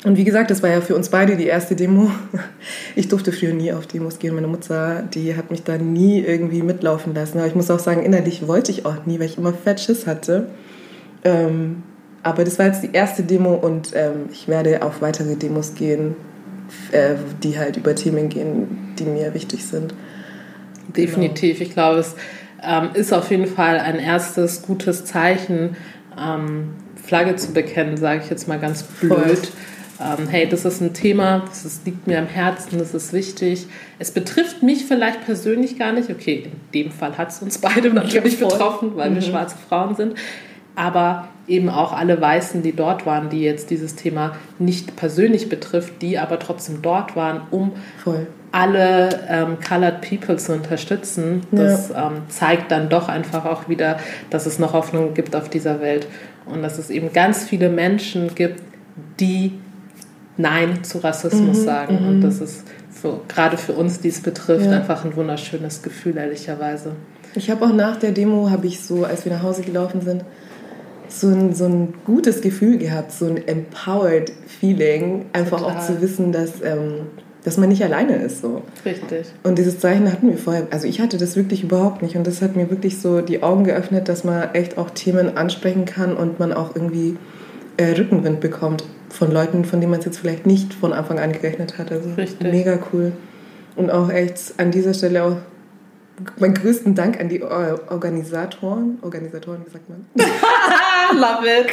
Und 0.05 0.17
wie 0.17 0.23
gesagt, 0.23 0.51
das 0.51 0.61
war 0.61 0.69
ja 0.69 0.81
für 0.81 0.95
uns 0.95 1.09
beide 1.09 1.35
die 1.35 1.47
erste 1.47 1.75
Demo. 1.75 2.11
Ich 2.95 3.09
durfte 3.09 3.31
früher 3.31 3.53
nie 3.53 3.73
auf 3.73 3.87
Demos 3.87 4.19
gehen. 4.19 4.35
Meine 4.35 4.47
Mutter, 4.47 5.03
die 5.13 5.35
hat 5.35 5.49
mich 5.51 5.63
da 5.63 5.77
nie 5.77 6.21
irgendwie 6.21 6.61
mitlaufen 6.61 7.13
lassen. 7.13 7.39
Aber 7.39 7.47
ich 7.47 7.55
muss 7.55 7.69
auch 7.71 7.79
sagen, 7.79 8.03
innerlich 8.03 8.47
wollte 8.47 8.71
ich 8.71 8.85
auch 8.85 9.05
nie, 9.05 9.19
weil 9.19 9.25
ich 9.25 9.37
immer 9.37 9.51
fett 9.51 9.79
Schiss 9.79 10.05
hatte. 10.05 10.47
Ähm, 11.23 11.83
aber 12.21 12.43
das 12.43 12.59
war 12.59 12.67
jetzt 12.67 12.83
die 12.83 12.91
erste 12.93 13.23
Demo 13.23 13.55
und 13.55 13.91
ähm, 13.95 14.29
ich 14.31 14.47
werde 14.47 14.83
auf 14.83 15.01
weitere 15.01 15.35
Demos 15.35 15.73
gehen, 15.73 16.15
äh, 16.91 17.15
die 17.43 17.57
halt 17.57 17.77
über 17.77 17.95
Themen 17.95 18.29
gehen, 18.29 18.93
die 18.97 19.05
mir 19.05 19.33
wichtig 19.33 19.65
sind. 19.65 19.93
Definitiv. 20.95 21.61
Ich 21.61 21.71
glaube, 21.71 21.99
es 21.99 22.15
ähm, 22.63 22.89
ist 22.93 23.11
auf 23.11 23.31
jeden 23.31 23.47
Fall 23.47 23.79
ein 23.79 23.97
erstes 23.97 24.61
gutes 24.61 25.03
Zeichen, 25.03 25.75
ähm, 26.17 26.69
Flagge 27.03 27.35
zu 27.35 27.53
bekennen, 27.53 27.97
sage 27.97 28.21
ich 28.23 28.29
jetzt 28.29 28.47
mal 28.47 28.59
ganz 28.59 28.83
blöd. 28.83 29.15
Voll. 29.15 29.37
Ähm, 29.99 30.27
hey, 30.27 30.47
das 30.47 30.65
ist 30.65 30.81
ein 30.81 30.93
Thema, 30.93 31.43
das 31.47 31.63
ist, 31.63 31.85
liegt 31.85 32.05
mir 32.05 32.19
am 32.19 32.27
Herzen, 32.27 32.79
das 32.79 32.93
ist 32.93 33.13
wichtig. 33.13 33.67
Es 33.97 34.11
betrifft 34.11 34.61
mich 34.61 34.85
vielleicht 34.85 35.23
persönlich 35.25 35.79
gar 35.79 35.93
nicht. 35.93 36.09
Okay, 36.09 36.43
in 36.45 36.51
dem 36.73 36.91
Fall 36.91 37.17
hat 37.17 37.29
es 37.29 37.41
uns 37.41 37.57
beide 37.57 37.89
natürlich 37.93 38.39
betroffen, 38.39 38.95
weil 38.95 39.13
wir 39.15 39.21
schwarze 39.21 39.55
Frauen 39.69 39.95
sind. 39.95 40.15
Aber 40.75 41.29
eben 41.47 41.69
auch 41.69 41.93
alle 41.93 42.19
Weißen, 42.19 42.61
die 42.61 42.75
dort 42.75 43.05
waren, 43.05 43.29
die 43.29 43.41
jetzt 43.41 43.69
dieses 43.69 43.95
Thema 43.95 44.35
nicht 44.59 44.97
persönlich 44.97 45.47
betrifft, 45.47 46.01
die 46.01 46.17
aber 46.17 46.39
trotzdem 46.39 46.81
dort 46.81 47.15
waren, 47.15 47.41
um 47.51 47.71
Voll. 48.03 48.27
alle 48.51 49.25
ähm, 49.29 49.57
Colored 49.65 50.01
People 50.01 50.35
zu 50.35 50.51
unterstützen, 50.51 51.43
das 51.51 51.91
ähm, 51.91 52.23
zeigt 52.27 52.71
dann 52.71 52.89
doch 52.89 53.07
einfach 53.07 53.45
auch 53.45 53.69
wieder, 53.69 53.97
dass 54.29 54.45
es 54.45 54.59
noch 54.59 54.73
Hoffnung 54.73 55.13
gibt 55.13 55.35
auf 55.35 55.49
dieser 55.49 55.79
Welt 55.79 56.07
und 56.45 56.61
dass 56.61 56.77
es 56.77 56.89
eben 56.89 57.13
ganz 57.13 57.45
viele 57.45 57.69
Menschen 57.69 58.35
gibt, 58.35 58.61
die 59.19 59.53
Nein 60.37 60.83
zu 60.83 60.99
Rassismus 61.03 61.63
sagen. 61.63 61.97
Und 62.07 62.21
das 62.21 62.41
ist 62.41 62.63
für, 62.91 63.19
gerade 63.27 63.57
für 63.57 63.73
uns, 63.73 63.99
die 64.01 64.09
es 64.09 64.19
betrifft, 64.21 64.65
Ja. 64.65 64.71
einfach 64.73 65.05
ein 65.05 65.15
wunderschönes 65.15 65.81
Gefühl, 65.81 66.17
ehrlicherweise. 66.17 66.91
Ich 67.35 67.49
habe 67.49 67.65
auch 67.65 67.73
nach 67.73 67.97
der 67.97 68.11
Demo, 68.11 68.49
habe 68.49 68.67
ich 68.67 68.81
so, 68.81 69.03
als 69.03 69.25
wir 69.25 69.33
nach 69.33 69.43
Hause 69.43 69.61
gelaufen 69.61 70.01
sind, 70.01 70.23
so 71.07 71.27
ein, 71.27 71.53
so 71.53 71.65
ein 71.65 71.93
gutes 72.05 72.41
Gefühl 72.41 72.77
gehabt, 72.77 73.11
so 73.11 73.25
ein 73.25 73.45
empowered 73.47 74.31
Feeling, 74.47 75.25
einfach 75.33 75.59
Total. 75.59 75.77
auch 75.77 75.85
zu 75.85 76.01
wissen, 76.01 76.31
dass, 76.31 76.61
ähm, 76.63 77.01
dass 77.43 77.57
man 77.57 77.69
nicht 77.69 77.83
alleine 77.83 78.15
ist. 78.17 78.41
So. 78.41 78.63
Richtig. 78.85 79.27
Und 79.43 79.57
dieses 79.57 79.79
Zeichen 79.79 80.11
hatten 80.11 80.29
wir 80.29 80.37
vorher, 80.37 80.67
also 80.71 80.87
ich 80.87 80.99
hatte 80.99 81.17
das 81.17 81.35
wirklich 81.35 81.63
überhaupt 81.63 82.01
nicht. 82.01 82.15
Und 82.15 82.25
das 82.25 82.41
hat 82.41 82.55
mir 82.55 82.69
wirklich 82.71 82.99
so 82.99 83.21
die 83.21 83.43
Augen 83.43 83.65
geöffnet, 83.65 84.09
dass 84.09 84.23
man 84.23 84.53
echt 84.53 84.77
auch 84.77 84.89
Themen 84.89 85.37
ansprechen 85.37 85.85
kann 85.85 86.15
und 86.17 86.39
man 86.39 86.51
auch 86.53 86.75
irgendwie 86.75 87.17
äh, 87.77 87.91
Rückenwind 87.91 88.39
bekommt 88.39 88.83
von 89.15 89.31
Leuten, 89.31 89.65
von 89.65 89.79
denen 89.79 89.91
man 89.91 89.99
es 89.99 90.05
jetzt 90.05 90.19
vielleicht 90.19 90.45
nicht 90.45 90.73
von 90.73 90.93
Anfang 90.93 91.19
an 91.19 91.31
gerechnet 91.31 91.77
hat. 91.77 91.91
Also 91.91 92.09
Richtig. 92.13 92.51
mega 92.51 92.79
cool. 92.93 93.11
Und 93.75 93.89
auch 93.89 94.09
echt 94.09 94.53
an 94.57 94.71
dieser 94.71 94.93
Stelle 94.93 95.23
auch 95.23 95.35
meinen 96.39 96.53
größten 96.53 96.95
Dank 96.95 97.19
an 97.19 97.27
die 97.29 97.43
Or- 97.43 97.79
Organisatoren. 97.89 98.99
Organisatoren, 99.01 99.61
wie 99.65 99.71
sagt 99.71 99.89
man? 99.89 100.05
Love 101.13 101.45
it. 101.45 101.67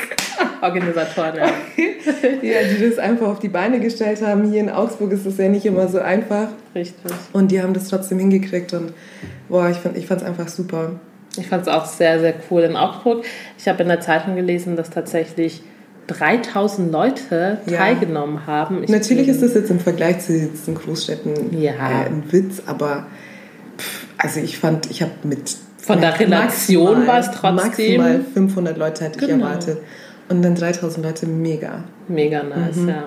Organisatoren, 0.60 1.36
ja. 1.36 1.46
ja, 2.42 2.58
die 2.68 2.88
das 2.88 2.98
einfach 2.98 3.28
auf 3.28 3.38
die 3.38 3.48
Beine 3.48 3.78
gestellt 3.80 4.20
haben. 4.22 4.50
Hier 4.50 4.60
in 4.60 4.70
Augsburg 4.70 5.12
ist 5.12 5.26
das 5.26 5.38
ja 5.38 5.48
nicht 5.48 5.64
immer 5.64 5.86
so 5.88 6.00
einfach. 6.00 6.48
Richtig. 6.74 7.12
Und 7.32 7.50
die 7.52 7.62
haben 7.62 7.72
das 7.72 7.88
trotzdem 7.88 8.18
hingekriegt. 8.18 8.72
Und 8.72 8.92
boah, 9.48 9.70
ich 9.70 9.76
fand 9.78 9.96
es 9.96 10.22
einfach 10.22 10.48
super. 10.48 10.92
Ich 11.36 11.46
fand 11.46 11.62
es 11.62 11.68
auch 11.68 11.86
sehr, 11.86 12.20
sehr 12.20 12.34
cool 12.50 12.62
in 12.62 12.76
Augsburg. 12.76 13.24
Ich 13.58 13.68
habe 13.68 13.82
in 13.82 13.88
der 13.88 14.00
Zeitung 14.00 14.34
gelesen, 14.36 14.76
dass 14.76 14.90
tatsächlich 14.90 15.62
3000 16.08 16.92
Leute 16.92 17.58
Ja. 17.66 17.78
teilgenommen 17.78 18.46
haben. 18.46 18.82
Ich 18.82 18.90
Natürlich 18.90 19.26
bin- 19.26 19.34
ist 19.34 19.42
das 19.42 19.54
jetzt 19.54 19.70
im 19.70 19.80
Vergleich 19.80 20.20
zu 20.20 20.32
diesen 20.32 20.74
Großstädten 20.74 21.60
Ja. 21.60 21.72
äh, 21.72 22.06
ein 22.06 22.24
Witz, 22.30 22.62
aber 22.66 23.06
pff, 23.78 24.06
also 24.18 24.40
ich 24.40 24.58
fand, 24.58 24.90
ich 24.90 25.02
habe 25.02 25.12
mit 25.24 25.56
Von 25.78 26.00
der 26.00 26.18
Relation 26.18 27.06
war 27.06 27.18
es 27.18 27.30
trotzdem- 27.30 27.54
maximal 27.56 28.20
500 28.34 28.76
Leute 28.78 29.04
hätte 29.04 29.18
ich 29.20 29.26
Genau. 29.28 29.46
erwartet 29.46 29.78
und 30.28 30.42
dann 30.42 30.54
3000 30.54 31.04
Leute, 31.04 31.26
mega. 31.26 31.84
Mega 32.08 32.42
nice, 32.42 32.76
ja. 32.86 33.04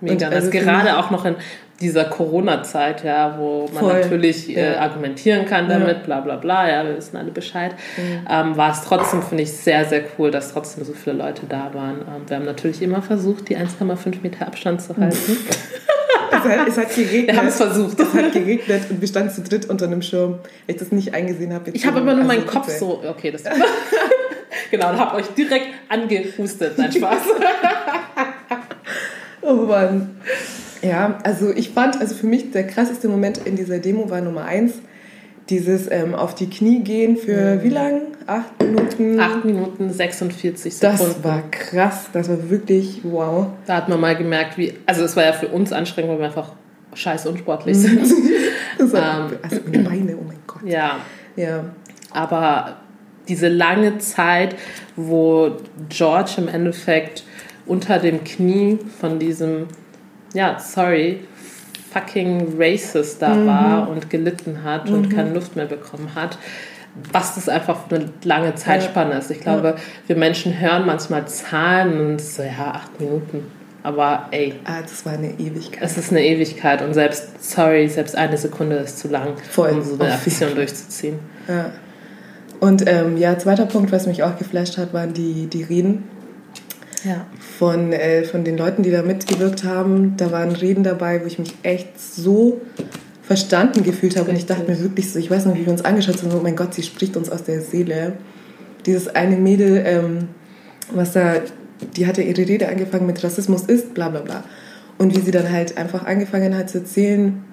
Mega 0.00 0.26
Und 0.26 0.34
also 0.34 0.48
nice. 0.48 0.54
für 0.56 0.64
Gerade 0.64 0.98
auch 0.98 1.10
noch 1.12 1.24
in 1.24 1.36
dieser 1.82 2.04
Corona-Zeit, 2.04 3.04
ja, 3.04 3.34
wo 3.38 3.68
man 3.74 3.84
Voll. 3.84 4.00
natürlich 4.00 4.56
äh, 4.56 4.72
Ja. 4.72 4.80
argumentieren 4.80 5.44
kann 5.44 5.68
damit, 5.68 6.04
bla 6.04 6.20
bla 6.20 6.36
bla, 6.36 6.68
ja, 6.70 6.84
wir 6.86 6.96
wissen 6.96 7.16
alle 7.16 7.30
Bescheid, 7.30 7.74
ähm, 8.30 8.56
war 8.56 8.72
es 8.72 8.82
trotzdem, 8.82 9.22
finde 9.22 9.42
ich, 9.42 9.52
sehr, 9.52 9.84
sehr 9.84 10.02
cool, 10.18 10.30
dass 10.30 10.52
trotzdem 10.52 10.84
so 10.84 10.92
viele 10.94 11.16
Leute 11.16 11.42
da 11.48 11.70
waren. 11.74 11.96
Ähm, 12.00 12.22
wir 12.26 12.36
haben 12.36 12.44
natürlich 12.46 12.80
immer 12.80 13.02
versucht, 13.02 13.48
die 13.48 13.56
1,5 13.58 14.22
Meter 14.22 14.46
Abstand 14.46 14.80
zu 14.80 14.96
halten. 14.96 15.36
Es 16.34 16.48
hat, 16.48 16.66
es 16.66 16.78
hat 16.78 16.94
geregnet. 16.94 17.26
Wir 17.28 17.36
haben 17.36 17.48
es 17.48 17.56
versucht. 17.56 18.00
Es 18.00 18.14
hat 18.14 18.32
geregnet 18.32 18.82
und 18.88 19.00
wir 19.02 19.06
standen 19.06 19.30
zu 19.30 19.42
dritt 19.42 19.68
unter 19.68 19.84
einem 19.84 20.00
Schirm. 20.00 20.38
Ich 20.66 20.76
das 20.76 20.90
nicht 20.90 21.12
eingesehen 21.12 21.52
habe. 21.52 21.70
Ich 21.72 21.84
habe 21.86 22.00
immer 22.00 22.14
nur 22.14 22.22
Also 22.24 22.34
meinen 22.34 22.46
Kopf 22.46 22.70
so, 22.70 23.02
okay, 23.06 23.30
das 23.30 23.42
Genau, 24.70 24.90
und 24.90 24.98
habe 24.98 25.16
euch 25.16 25.26
direkt 25.36 25.66
angehustet. 25.90 26.78
Nein, 26.78 26.90
Spaß. 26.90 27.18
Oh 29.42 29.54
Mann. 29.54 30.16
Ja, 30.82 31.18
also 31.22 31.50
ich 31.50 31.70
fand, 31.70 32.00
also 32.00 32.14
für 32.14 32.26
mich 32.26 32.50
der 32.50 32.66
krasseste 32.66 33.08
Moment 33.08 33.38
in 33.38 33.56
dieser 33.56 33.78
Demo 33.78 34.10
war 34.10 34.20
Nummer 34.20 34.44
eins, 34.44 34.74
dieses 35.48 35.90
ähm, 35.90 36.14
auf 36.14 36.34
die 36.34 36.48
Knie 36.48 36.80
gehen 36.80 37.16
für 37.16 37.56
mhm. 37.56 37.62
wie 37.62 37.68
lang? 37.68 38.00
Acht 38.26 38.62
Minuten? 38.62 39.20
Acht 39.20 39.44
Minuten 39.44 39.92
46 39.92 40.74
Sekunden. 40.74 40.98
Das 40.98 41.24
war 41.24 41.42
krass, 41.50 42.08
das 42.12 42.28
war 42.28 42.50
wirklich 42.50 43.00
wow. 43.02 43.48
Da 43.66 43.76
hat 43.76 43.88
man 43.88 44.00
mal 44.00 44.16
gemerkt, 44.16 44.58
wie, 44.58 44.74
also 44.86 45.04
es 45.04 45.16
war 45.16 45.24
ja 45.24 45.32
für 45.32 45.48
uns 45.48 45.72
anstrengend, 45.72 46.12
weil 46.12 46.18
wir 46.18 46.26
einfach 46.26 46.52
scheiß 46.94 47.26
unsportlich 47.26 47.76
sind. 47.78 48.00
das 48.78 48.92
war, 48.92 49.30
ähm, 49.30 49.38
also 49.42 49.56
meine 49.64 49.82
Beine, 49.84 50.16
oh 50.16 50.24
mein 50.26 50.38
Gott. 50.46 50.62
Ja. 50.64 50.98
Ja. 51.36 51.64
Aber 52.10 52.76
diese 53.28 53.48
lange 53.48 53.98
Zeit, 53.98 54.56
wo 54.96 55.52
George 55.88 56.32
im 56.38 56.48
Endeffekt 56.48 57.24
unter 57.66 57.98
dem 57.98 58.24
Knie 58.24 58.78
von 59.00 59.18
diesem, 59.18 59.68
ja, 60.34 60.58
sorry, 60.58 61.20
fucking 61.92 62.54
Racist 62.58 63.20
da 63.20 63.34
mhm. 63.34 63.46
war 63.46 63.88
und 63.88 64.10
gelitten 64.10 64.64
hat 64.64 64.88
mhm. 64.88 64.94
und 64.94 65.08
keine 65.10 65.32
Luft 65.32 65.56
mehr 65.56 65.66
bekommen 65.66 66.14
hat, 66.14 66.38
was 67.12 67.34
das 67.34 67.48
einfach 67.48 67.88
für 67.88 67.96
eine 67.96 68.10
lange 68.24 68.54
Zeitspanne 68.54 69.12
ja. 69.12 69.18
ist. 69.18 69.30
Ich 69.30 69.40
glaube, 69.40 69.68
ja. 69.68 69.82
wir 70.06 70.16
Menschen 70.16 70.58
hören 70.58 70.86
manchmal 70.86 71.26
Zahlen 71.26 72.00
und 72.00 72.20
so, 72.20 72.42
ja, 72.42 72.72
acht 72.72 73.00
Minuten. 73.00 73.46
Aber 73.82 74.28
ey. 74.30 74.54
Ah, 74.64 74.80
das 74.82 75.04
war 75.04 75.14
eine 75.14 75.30
Ewigkeit. 75.40 75.82
Es 75.82 75.98
ist 75.98 76.10
eine 76.12 76.24
Ewigkeit 76.24 76.82
und 76.82 76.94
selbst, 76.94 77.42
sorry, 77.42 77.88
selbst 77.88 78.16
eine 78.16 78.38
Sekunde 78.38 78.76
ist 78.76 78.98
zu 78.98 79.08
lang, 79.08 79.34
Voll. 79.50 79.70
um 79.70 79.82
so 79.82 79.98
eine 79.98 80.12
Aktion 80.12 80.54
durchzuziehen. 80.54 81.18
Ja. 81.48 81.72
Und 82.60 82.88
ähm, 82.88 83.16
ja, 83.16 83.36
zweiter 83.38 83.66
Punkt, 83.66 83.90
was 83.90 84.06
mich 84.06 84.22
auch 84.22 84.38
geflasht 84.38 84.78
hat, 84.78 84.94
waren 84.94 85.12
die, 85.14 85.48
die 85.48 85.64
Reden 85.64 86.04
ja. 87.04 87.26
von, 87.58 87.92
äh, 87.92 88.24
von 88.24 88.44
den 88.44 88.56
Leuten, 88.56 88.82
die 88.82 88.90
da 88.90 89.02
mitgewirkt 89.02 89.64
haben. 89.64 90.16
Da 90.16 90.32
waren 90.32 90.52
Reden 90.52 90.84
dabei, 90.84 91.22
wo 91.22 91.26
ich 91.26 91.38
mich 91.38 91.54
echt 91.62 92.00
so 92.00 92.60
verstanden 93.22 93.82
gefühlt 93.82 94.16
habe. 94.16 94.30
Und 94.30 94.36
ich 94.36 94.46
dachte 94.46 94.70
mir 94.70 94.78
wirklich 94.80 95.10
so, 95.10 95.18
ich 95.18 95.30
weiß 95.30 95.46
noch, 95.46 95.54
wie 95.56 95.64
wir 95.64 95.72
uns 95.72 95.84
angeschaut 95.84 96.22
haben, 96.22 96.32
oh 96.34 96.42
mein 96.42 96.56
Gott, 96.56 96.74
sie 96.74 96.82
spricht 96.82 97.16
uns 97.16 97.30
aus 97.30 97.44
der 97.44 97.60
Seele. 97.60 98.14
Dieses 98.86 99.08
eine 99.08 99.36
Mädel, 99.36 99.82
ähm, 99.86 100.28
was 100.92 101.12
da, 101.12 101.34
die 101.96 102.06
hatte 102.06 102.22
ihre 102.22 102.46
Rede 102.46 102.68
angefangen 102.68 103.06
mit 103.06 103.22
Rassismus 103.22 103.62
ist, 103.62 103.94
bla 103.94 104.08
bla 104.08 104.20
bla. 104.20 104.44
Und 104.98 105.16
wie 105.16 105.20
sie 105.20 105.30
dann 105.30 105.50
halt 105.50 105.78
einfach 105.78 106.04
angefangen 106.04 106.56
hat 106.56 106.70
zu 106.70 106.78
erzählen, 106.78 107.44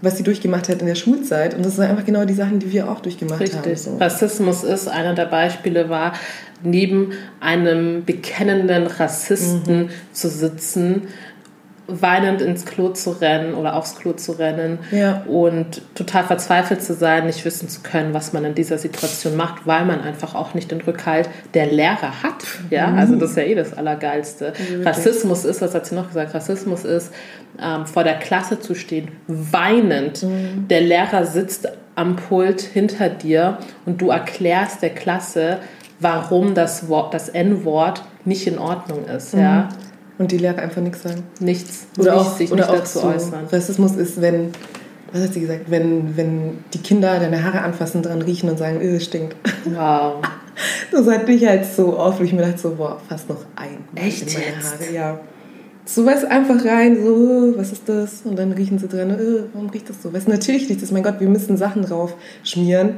was 0.00 0.16
sie 0.16 0.22
durchgemacht 0.22 0.68
hat 0.68 0.80
in 0.80 0.86
der 0.86 0.94
Schulzeit. 0.94 1.54
Und 1.54 1.64
das 1.64 1.76
sind 1.76 1.84
einfach 1.84 2.04
genau 2.04 2.24
die 2.24 2.34
Sachen, 2.34 2.58
die 2.58 2.72
wir 2.72 2.88
auch 2.88 3.00
durchgemacht 3.00 3.40
Richtig. 3.40 3.58
haben. 3.58 3.76
So. 3.76 3.96
Rassismus 3.96 4.62
ist, 4.64 4.88
einer 4.88 5.14
der 5.14 5.26
Beispiele 5.26 5.88
war, 5.88 6.12
neben 6.62 7.12
einem 7.40 8.04
bekennenden 8.04 8.86
Rassisten 8.86 9.84
mhm. 9.84 9.90
zu 10.12 10.28
sitzen, 10.28 11.08
weinend 11.88 12.42
ins 12.42 12.66
Klo 12.66 12.90
zu 12.90 13.12
rennen 13.12 13.54
oder 13.54 13.74
aufs 13.74 13.96
Klo 13.96 14.12
zu 14.12 14.32
rennen 14.32 14.78
ja. 14.90 15.22
und 15.26 15.80
total 15.94 16.22
verzweifelt 16.24 16.82
zu 16.82 16.92
sein, 16.92 17.24
nicht 17.24 17.42
wissen 17.46 17.68
zu 17.70 17.80
können, 17.80 18.12
was 18.12 18.34
man 18.34 18.44
in 18.44 18.54
dieser 18.54 18.76
Situation 18.76 19.36
macht, 19.36 19.66
weil 19.66 19.86
man 19.86 20.02
einfach 20.02 20.34
auch 20.34 20.52
nicht 20.52 20.70
den 20.70 20.82
Rückhalt 20.82 21.30
der 21.54 21.66
Lehrer 21.66 22.22
hat. 22.22 22.44
Ja, 22.68 22.88
mhm. 22.88 22.98
also 22.98 23.16
das 23.16 23.30
ist 23.30 23.36
ja 23.38 23.44
eh 23.44 23.54
das 23.54 23.72
Allergeilste. 23.72 24.52
Mhm. 24.70 24.86
Rassismus 24.86 25.46
ist, 25.46 25.62
was 25.62 25.74
hat 25.74 25.86
sie 25.86 25.94
noch 25.94 26.08
gesagt? 26.08 26.34
Rassismus 26.34 26.84
ist, 26.84 27.10
ähm, 27.60 27.86
vor 27.86 28.04
der 28.04 28.18
Klasse 28.18 28.60
zu 28.60 28.74
stehen, 28.74 29.08
weinend. 29.26 30.22
Mhm. 30.22 30.68
Der 30.68 30.82
Lehrer 30.82 31.24
sitzt 31.24 31.68
am 31.94 32.16
Pult 32.16 32.60
hinter 32.60 33.08
dir 33.08 33.58
und 33.86 34.02
du 34.02 34.10
erklärst 34.10 34.82
der 34.82 34.90
Klasse, 34.90 35.58
warum 36.00 36.54
das 36.54 36.88
Wort, 36.88 37.14
das 37.14 37.28
N-Wort 37.28 38.02
nicht 38.24 38.46
in 38.46 38.58
Ordnung 38.58 39.04
ist. 39.06 39.34
Ja 39.34 39.68
mhm. 39.70 39.88
Und 40.18 40.32
die 40.32 40.38
Lehrer 40.38 40.58
einfach 40.58 40.82
nichts 40.82 41.02
sagen. 41.02 41.22
Nichts. 41.38 41.86
Oder 41.96 42.16
auch, 42.16 42.36
sich 42.36 42.50
oder 42.50 42.62
nicht 42.62 42.70
auch 42.70 42.78
dazu 42.78 43.04
äußern. 43.04 43.46
Rassismus 43.50 43.94
ist, 43.94 44.20
wenn, 44.20 44.50
was 45.12 45.22
hat 45.22 45.32
sie 45.32 45.40
gesagt, 45.40 45.70
wenn, 45.70 46.16
wenn 46.16 46.58
die 46.74 46.78
Kinder 46.78 47.20
deine 47.20 47.44
Haare 47.44 47.62
anfassen, 47.62 48.02
dran 48.02 48.20
riechen 48.22 48.50
und 48.50 48.58
sagen, 48.58 48.80
es 48.80 49.04
stinkt. 49.04 49.36
Wow. 49.64 50.16
Das 50.90 51.06
hatte 51.06 51.30
ich 51.30 51.46
halt 51.46 51.64
so 51.64 51.96
oft, 51.96 52.18
wo 52.18 52.24
ich 52.24 52.32
mir 52.32 52.42
dachte 52.42 52.58
so, 52.58 52.74
boah, 52.74 53.00
fast 53.08 53.28
noch 53.28 53.44
ein. 53.54 53.78
Echt 53.94 54.26
in 54.26 54.32
meine 54.32 54.56
jetzt? 54.56 54.72
Haare, 54.72 54.92
ja. 54.92 55.20
So 55.84 56.04
was 56.04 56.24
einfach 56.24 56.64
rein, 56.64 56.96
so, 57.04 57.54
was 57.56 57.70
ist 57.70 57.88
das? 57.88 58.22
Und 58.24 58.36
dann 58.36 58.50
riechen 58.50 58.78
sie 58.80 58.88
dran, 58.88 59.10
äh, 59.10 59.44
warum 59.52 59.70
riecht 59.70 59.88
das 59.88 60.02
so? 60.02 60.12
Weißt 60.12 60.26
natürlich 60.26 60.68
riecht 60.68 60.82
das, 60.82 60.90
mein 60.90 61.04
Gott, 61.04 61.20
wir 61.20 61.28
müssen 61.28 61.56
Sachen 61.56 61.82
drauf 61.82 62.14
schmieren. 62.42 62.94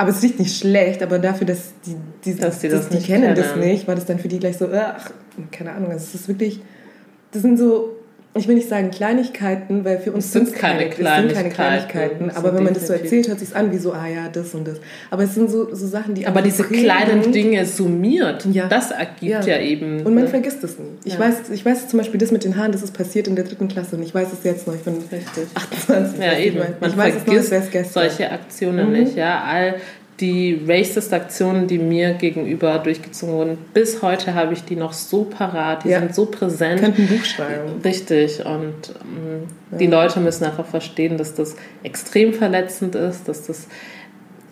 Aber 0.00 0.08
es 0.08 0.22
riecht 0.22 0.38
nicht 0.38 0.58
schlecht, 0.58 1.02
aber 1.02 1.18
dafür, 1.18 1.46
dass 1.46 1.74
die, 1.84 1.94
die, 2.24 2.34
dass 2.34 2.60
die, 2.60 2.70
das 2.70 2.88
die 2.88 3.00
kennen, 3.00 3.34
kennen 3.34 3.34
das 3.34 3.54
nicht, 3.54 3.86
war 3.86 3.94
das 3.94 4.06
dann 4.06 4.18
für 4.18 4.28
die 4.28 4.38
gleich 4.38 4.56
so, 4.56 4.70
ach, 4.72 5.10
keine 5.52 5.72
Ahnung, 5.72 5.90
also 5.90 6.02
es 6.02 6.14
ist 6.14 6.26
wirklich, 6.26 6.62
das 7.32 7.42
sind 7.42 7.58
so, 7.58 7.98
ich 8.34 8.46
will 8.46 8.54
nicht 8.54 8.68
sagen 8.68 8.92
Kleinigkeiten, 8.92 9.84
weil 9.84 9.98
für 9.98 10.12
uns 10.12 10.32
sind 10.32 10.48
es 10.48 10.54
keine, 10.54 10.82
keine, 10.82 10.90
Kleinigkeiten, 10.90 11.34
sind 11.34 11.56
keine 11.56 11.86
Kleinigkeiten. 11.86 12.30
Aber 12.30 12.54
wenn 12.54 12.62
man 12.62 12.74
das 12.74 12.86
so 12.86 12.92
erzählt, 12.92 13.26
hört 13.26 13.40
sich 13.40 13.56
an 13.56 13.72
wie 13.72 13.78
so, 13.78 13.92
ah 13.92 14.06
ja, 14.06 14.28
das 14.28 14.54
und 14.54 14.68
das. 14.68 14.80
Aber 15.10 15.24
es 15.24 15.34
sind 15.34 15.50
so, 15.50 15.74
so 15.74 15.86
Sachen, 15.88 16.14
die. 16.14 16.28
Aber 16.28 16.40
diese 16.40 16.70
reden. 16.70 16.84
kleinen 16.84 17.32
Dinge 17.32 17.66
summiert, 17.66 18.46
ja. 18.52 18.68
das 18.68 18.92
ergibt 18.92 19.46
ja. 19.46 19.56
ja. 19.56 19.60
eben. 19.60 20.02
Und 20.02 20.14
man 20.14 20.24
ne? 20.24 20.28
vergisst 20.28 20.62
es 20.62 20.78
nie. 20.78 20.86
Ich, 21.04 21.14
ja. 21.14 21.18
weiß, 21.18 21.50
ich 21.52 21.64
weiß 21.66 21.88
zum 21.88 21.98
Beispiel 21.98 22.20
das 22.20 22.30
mit 22.30 22.44
den 22.44 22.56
Haaren, 22.56 22.70
das 22.70 22.82
ist 22.82 22.94
passiert 22.94 23.26
in 23.26 23.34
der 23.34 23.44
dritten 23.44 23.66
Klasse 23.66 23.96
und 23.96 24.02
ich 24.04 24.14
weiß 24.14 24.28
es 24.32 24.44
jetzt 24.44 24.64
noch. 24.68 24.74
Ich 24.74 24.82
bin 24.82 24.94
Richtig. 25.10 25.48
28. 25.54 26.20
Ja, 26.20 26.38
eben. 26.38 26.58
Man 26.80 26.90
ich 26.90 26.96
weiß 26.96 27.14
vergisst 27.24 27.52
es 27.52 27.74
noch, 27.74 27.84
solche 27.84 28.30
Aktionen 28.30 28.86
mhm. 28.86 28.92
nicht. 28.92 29.16
Ja, 29.16 29.42
all 29.42 29.74
die 30.20 30.60
Racist-Aktionen, 30.66 31.66
die 31.66 31.78
mir 31.78 32.14
gegenüber 32.14 32.78
durchgezogen 32.78 33.34
wurden, 33.34 33.58
bis 33.72 34.02
heute 34.02 34.34
habe 34.34 34.52
ich 34.52 34.64
die 34.64 34.76
noch 34.76 34.92
so 34.92 35.24
parat, 35.24 35.84
die 35.84 35.88
ja. 35.88 36.00
sind 36.00 36.14
so 36.14 36.26
präsent. 36.26 36.80
Könnten 36.80 37.02
ein 37.02 37.08
Buch 37.08 37.24
schreiben. 37.24 37.80
Richtig. 37.82 38.44
Und 38.44 38.94
ähm, 39.00 39.46
ja. 39.72 39.78
die 39.78 39.86
Leute 39.86 40.20
müssen 40.20 40.44
einfach 40.44 40.66
verstehen, 40.66 41.16
dass 41.16 41.34
das 41.34 41.56
extrem 41.82 42.34
verletzend 42.34 42.94
ist, 42.94 43.28
dass 43.28 43.46
das 43.46 43.66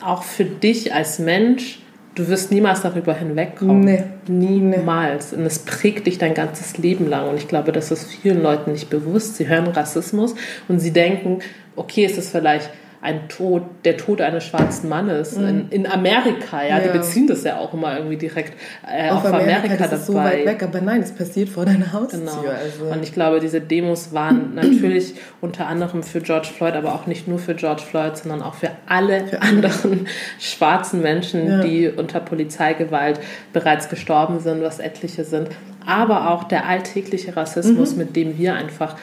auch 0.02 0.22
für 0.22 0.44
dich 0.44 0.94
als 0.94 1.18
Mensch, 1.18 1.80
du 2.14 2.28
wirst 2.28 2.50
niemals 2.50 2.82
darüber 2.82 3.14
hinwegkommen. 3.14 3.80
Nee. 3.80 4.04
Niemals. 4.26 5.32
Und 5.32 5.44
es 5.44 5.58
prägt 5.60 6.06
dich 6.06 6.18
dein 6.18 6.34
ganzes 6.34 6.78
Leben 6.78 7.08
lang. 7.08 7.28
Und 7.28 7.36
ich 7.36 7.48
glaube, 7.48 7.72
das 7.72 7.90
ist 7.90 8.10
vielen 8.10 8.42
Leuten 8.42 8.72
nicht 8.72 8.90
bewusst. 8.90 9.36
Sie 9.36 9.48
hören 9.48 9.68
Rassismus 9.68 10.34
und 10.68 10.78
sie 10.78 10.92
denken, 10.92 11.40
okay, 11.76 12.04
es 12.04 12.16
ist 12.16 12.30
vielleicht 12.30 12.70
ein 13.00 13.28
Tod, 13.28 13.62
der 13.84 13.96
Tod 13.96 14.20
eines 14.20 14.44
schwarzen 14.44 14.88
Mannes 14.88 15.36
mhm. 15.36 15.48
in, 15.48 15.68
in, 15.68 15.86
Amerika, 15.86 16.62
ja, 16.62 16.78
ja, 16.78 16.80
die 16.80 16.98
beziehen 16.98 17.28
das 17.28 17.44
ja 17.44 17.58
auch 17.58 17.72
immer 17.72 17.96
irgendwie 17.96 18.16
direkt 18.16 18.54
äh, 18.86 19.10
auf, 19.10 19.24
auf, 19.24 19.26
Amerika, 19.26 19.58
Amerika 19.58 19.86
das 19.86 20.00
ist 20.00 20.06
so 20.06 20.14
weit 20.14 20.44
weg, 20.44 20.62
aber 20.62 20.80
nein, 20.80 21.02
es 21.02 21.12
passiert 21.12 21.48
vor 21.48 21.64
deiner 21.64 21.92
Haustür. 21.92 22.20
Genau. 22.20 22.40
Also. 22.48 22.92
Und 22.92 23.02
ich 23.04 23.12
glaube, 23.12 23.38
diese 23.38 23.60
Demos 23.60 24.12
waren 24.12 24.54
natürlich 24.56 25.14
unter 25.40 25.68
anderem 25.68 26.02
für 26.02 26.20
George 26.20 26.48
Floyd, 26.48 26.74
aber 26.74 26.94
auch 26.94 27.06
nicht 27.06 27.28
nur 27.28 27.38
für 27.38 27.54
George 27.54 27.82
Floyd, 27.88 28.16
sondern 28.16 28.42
auch 28.42 28.54
für 28.54 28.70
alle 28.86 29.26
für 29.26 29.42
anderen 29.42 30.08
schwarzen 30.40 31.00
Menschen, 31.00 31.46
ja. 31.46 31.62
die 31.62 31.88
unter 31.88 32.18
Polizeigewalt 32.18 33.20
bereits 33.52 33.88
gestorben 33.88 34.40
sind, 34.40 34.62
was 34.62 34.80
etliche 34.80 35.24
sind 35.24 35.48
aber 35.88 36.30
auch 36.30 36.44
der 36.44 36.66
alltägliche 36.66 37.34
Rassismus, 37.34 37.92
mhm. 37.92 37.98
mit 37.98 38.14
dem 38.14 38.36
wir 38.36 38.54
einfach 38.54 38.96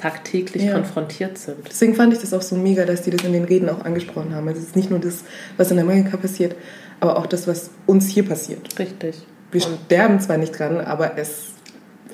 tagtäglich 0.00 0.64
ja. 0.64 0.72
konfrontiert 0.72 1.36
sind. 1.36 1.58
Deswegen 1.68 1.94
fand 1.94 2.14
ich 2.14 2.20
das 2.20 2.32
auch 2.32 2.40
so 2.40 2.56
mega, 2.56 2.86
dass 2.86 3.02
die 3.02 3.10
das 3.10 3.22
in 3.24 3.34
den 3.34 3.44
Reden 3.44 3.68
auch 3.68 3.84
angesprochen 3.84 4.34
haben. 4.34 4.48
Also 4.48 4.60
es 4.60 4.68
ist 4.68 4.76
nicht 4.76 4.90
nur 4.90 4.98
das, 4.98 5.24
was 5.58 5.70
in 5.70 5.78
Amerika 5.78 6.16
passiert, 6.16 6.56
aber 7.00 7.18
auch 7.18 7.26
das, 7.26 7.46
was 7.46 7.70
uns 7.86 8.08
hier 8.08 8.26
passiert. 8.26 8.78
Richtig. 8.78 9.16
Wir 9.52 9.66
Und 9.66 9.78
sterben 9.86 10.18
zwar 10.20 10.38
nicht 10.38 10.58
dran, 10.58 10.80
aber 10.80 11.18
es, 11.18 11.48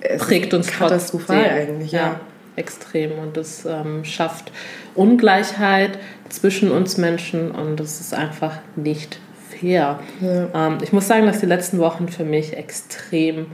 es 0.00 0.20
prägt 0.20 0.52
uns 0.52 0.66
katastrophal 0.68 1.44
trotzdem. 1.44 1.56
eigentlich. 1.56 1.92
Ja. 1.92 2.00
ja. 2.00 2.20
extrem. 2.56 3.12
Und 3.18 3.36
es 3.36 3.64
ähm, 3.64 4.04
schafft 4.04 4.50
Ungleichheit 4.96 5.98
zwischen 6.28 6.72
uns 6.72 6.96
Menschen 6.96 7.52
und 7.52 7.78
es 7.78 8.00
ist 8.00 8.14
einfach 8.14 8.58
nicht 8.74 9.20
fair. 9.48 10.00
Ja. 10.20 10.48
Ähm, 10.54 10.78
ich 10.82 10.92
muss 10.92 11.06
sagen, 11.06 11.26
dass 11.26 11.38
die 11.38 11.46
letzten 11.46 11.78
Wochen 11.78 12.08
für 12.08 12.24
mich 12.24 12.56
extrem 12.56 13.46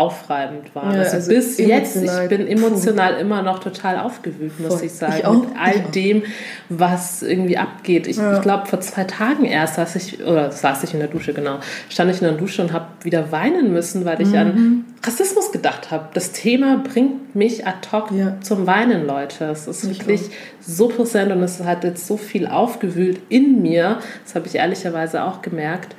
aufreibend 0.00 0.74
war. 0.74 0.94
Ja, 0.94 1.00
also, 1.00 1.16
also, 1.16 1.30
bis 1.30 1.58
jetzt, 1.58 1.96
ich 1.96 2.28
bin 2.30 2.46
emotional 2.46 3.14
puh. 3.14 3.20
immer 3.20 3.42
noch 3.42 3.58
total 3.58 3.98
aufgewühlt, 3.98 4.58
muss 4.58 4.76
Voll. 4.76 4.86
ich 4.86 4.92
sagen. 4.92 5.14
Ich 5.18 5.28
mit 5.28 5.50
all 5.60 5.80
dem, 5.94 6.22
was 6.70 7.22
irgendwie 7.22 7.58
abgeht. 7.58 8.06
Ich, 8.06 8.16
ja. 8.16 8.36
ich 8.36 8.40
glaube, 8.40 8.66
vor 8.66 8.80
zwei 8.80 9.04
Tagen 9.04 9.44
erst 9.44 9.74
saß 9.74 9.96
ich, 9.96 10.24
oder 10.24 10.50
saß 10.50 10.84
ich 10.84 10.94
in 10.94 11.00
der 11.00 11.08
Dusche, 11.08 11.34
genau, 11.34 11.58
stand 11.90 12.10
ich 12.10 12.22
in 12.22 12.28
der 12.28 12.36
Dusche 12.38 12.62
und 12.62 12.72
habe 12.72 12.86
wieder 13.02 13.30
weinen 13.30 13.74
müssen, 13.74 14.06
weil 14.06 14.22
ich 14.22 14.30
mhm. 14.30 14.36
an 14.36 14.84
Rassismus 15.04 15.52
gedacht 15.52 15.90
habe. 15.90 16.08
Das 16.14 16.32
Thema 16.32 16.78
bringt 16.78 17.36
mich 17.36 17.66
ad 17.66 17.88
hoc 17.92 18.10
ja. 18.12 18.38
zum 18.40 18.66
Weinen, 18.66 19.06
Leute. 19.06 19.44
Es 19.46 19.66
ist 19.66 19.84
ich 19.84 19.98
wirklich 19.98 20.22
auch. 20.22 20.66
so 20.66 20.88
präsent 20.88 21.30
und 21.30 21.42
es 21.42 21.62
hat 21.62 21.84
jetzt 21.84 22.06
so 22.06 22.16
viel 22.16 22.46
aufgewühlt 22.46 23.20
in 23.28 23.60
mir. 23.60 23.98
Das 24.24 24.34
habe 24.34 24.46
ich 24.46 24.54
ehrlicherweise 24.54 25.24
auch 25.24 25.42
gemerkt. 25.42 25.94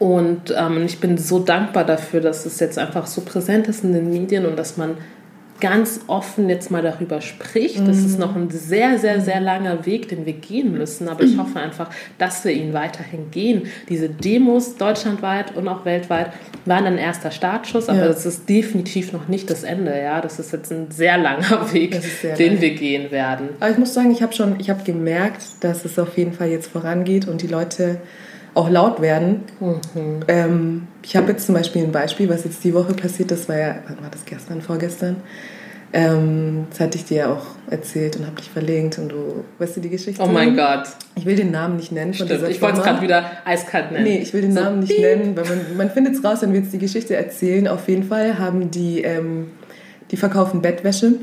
Und 0.00 0.52
ähm, 0.58 0.84
ich 0.86 0.98
bin 0.98 1.18
so 1.18 1.38
dankbar 1.40 1.84
dafür, 1.84 2.20
dass 2.22 2.46
es 2.46 2.58
jetzt 2.58 2.78
einfach 2.78 3.06
so 3.06 3.20
präsent 3.20 3.68
ist 3.68 3.84
in 3.84 3.92
den 3.92 4.08
Medien 4.10 4.46
und 4.46 4.58
dass 4.58 4.76
man 4.78 4.96
ganz 5.60 6.00
offen 6.06 6.48
jetzt 6.48 6.70
mal 6.70 6.80
darüber 6.80 7.20
spricht. 7.20 7.86
Das 7.86 7.98
ist 7.98 8.18
noch 8.18 8.34
ein 8.34 8.48
sehr, 8.48 8.98
sehr, 8.98 9.20
sehr 9.20 9.42
langer 9.42 9.84
Weg, 9.84 10.08
den 10.08 10.24
wir 10.24 10.32
gehen 10.32 10.72
müssen. 10.72 11.06
Aber 11.06 11.22
ich 11.22 11.36
hoffe 11.36 11.60
einfach, 11.60 11.90
dass 12.16 12.46
wir 12.46 12.52
ihn 12.52 12.72
weiterhin 12.72 13.30
gehen. 13.30 13.64
Diese 13.90 14.08
Demos 14.08 14.76
deutschlandweit 14.78 15.54
und 15.54 15.68
auch 15.68 15.84
weltweit 15.84 16.32
waren 16.64 16.86
ein 16.86 16.96
erster 16.96 17.30
Startschuss, 17.30 17.90
aber 17.90 17.98
Ja. 17.98 18.08
das 18.08 18.24
ist 18.24 18.48
definitiv 18.48 19.12
noch 19.12 19.28
nicht 19.28 19.50
das 19.50 19.62
Ende. 19.62 19.94
Ja, 20.02 20.22
das 20.22 20.38
ist 20.38 20.50
jetzt 20.54 20.72
ein 20.72 20.90
sehr 20.90 21.18
langer 21.18 21.70
Weg, 21.74 21.94
sehr 22.22 22.36
den 22.36 22.54
lang. 22.54 22.62
wir 22.62 22.74
gehen 22.74 23.10
werden. 23.10 23.50
Aber 23.60 23.70
ich 23.70 23.76
muss 23.76 23.92
sagen, 23.92 24.10
ich 24.12 24.22
habe 24.22 24.32
schon, 24.32 24.58
ich 24.60 24.70
habe 24.70 24.82
gemerkt, 24.82 25.42
dass 25.60 25.84
es 25.84 25.98
auf 25.98 26.16
jeden 26.16 26.32
Fall 26.32 26.48
jetzt 26.48 26.68
vorangeht 26.68 27.28
und 27.28 27.42
die 27.42 27.48
Leute 27.48 27.98
auch 28.54 28.68
laut 28.70 29.00
werden. 29.00 29.42
Ähm, 30.28 30.88
ich 31.02 31.16
habe 31.16 31.32
jetzt 31.32 31.46
zum 31.46 31.54
Beispiel 31.54 31.82
ein 31.84 31.92
Beispiel, 31.92 32.28
was 32.28 32.44
jetzt 32.44 32.62
die 32.64 32.74
Woche 32.74 32.94
passiert, 32.94 33.30
das 33.30 33.48
war 33.48 33.56
ja, 33.58 33.68
war 34.00 34.10
das 34.10 34.24
gestern, 34.24 34.60
vorgestern? 34.62 35.16
Ähm, 35.92 36.66
das 36.70 36.78
hatte 36.78 36.98
ich 36.98 37.04
dir 37.04 37.16
ja 37.16 37.32
auch 37.32 37.44
erzählt 37.68 38.16
und 38.16 38.24
habe 38.26 38.36
dich 38.36 38.48
verlinkt 38.48 38.98
und 38.98 39.08
du, 39.10 39.44
weißt 39.58 39.76
du 39.76 39.80
die 39.80 39.88
Geschichte? 39.90 40.22
Oh 40.22 40.26
mein 40.28 40.54
Gott, 40.54 40.84
Ich 41.16 41.26
will 41.26 41.34
den 41.34 41.50
Namen 41.50 41.76
nicht 41.76 41.90
nennen 41.90 42.14
von 42.14 42.26
stimmt. 42.28 42.48
Ich 42.48 42.62
wollte 42.62 42.78
es 42.78 42.84
gerade 42.84 43.02
wieder 43.02 43.24
eiskalt 43.44 43.90
nennen. 43.90 44.04
Nee, 44.04 44.18
ich 44.18 44.32
will 44.32 44.42
den 44.42 44.52
So, 44.52 44.60
Namen 44.60 44.80
nicht 44.80 44.92
piep. 44.92 45.00
nennen, 45.00 45.36
weil 45.36 45.44
man, 45.44 45.76
man 45.76 45.90
findet 45.90 46.14
es 46.14 46.22
raus, 46.24 46.42
wenn 46.42 46.52
wir 46.52 46.60
jetzt 46.60 46.72
die 46.72 46.78
Geschichte 46.78 47.16
erzählen. 47.16 47.66
Auf 47.66 47.88
jeden 47.88 48.04
Fall 48.04 48.38
haben 48.38 48.70
die, 48.70 49.02
ähm, 49.02 49.48
die 50.12 50.16
verkaufen 50.16 50.62
Bettwäsche 50.62 51.14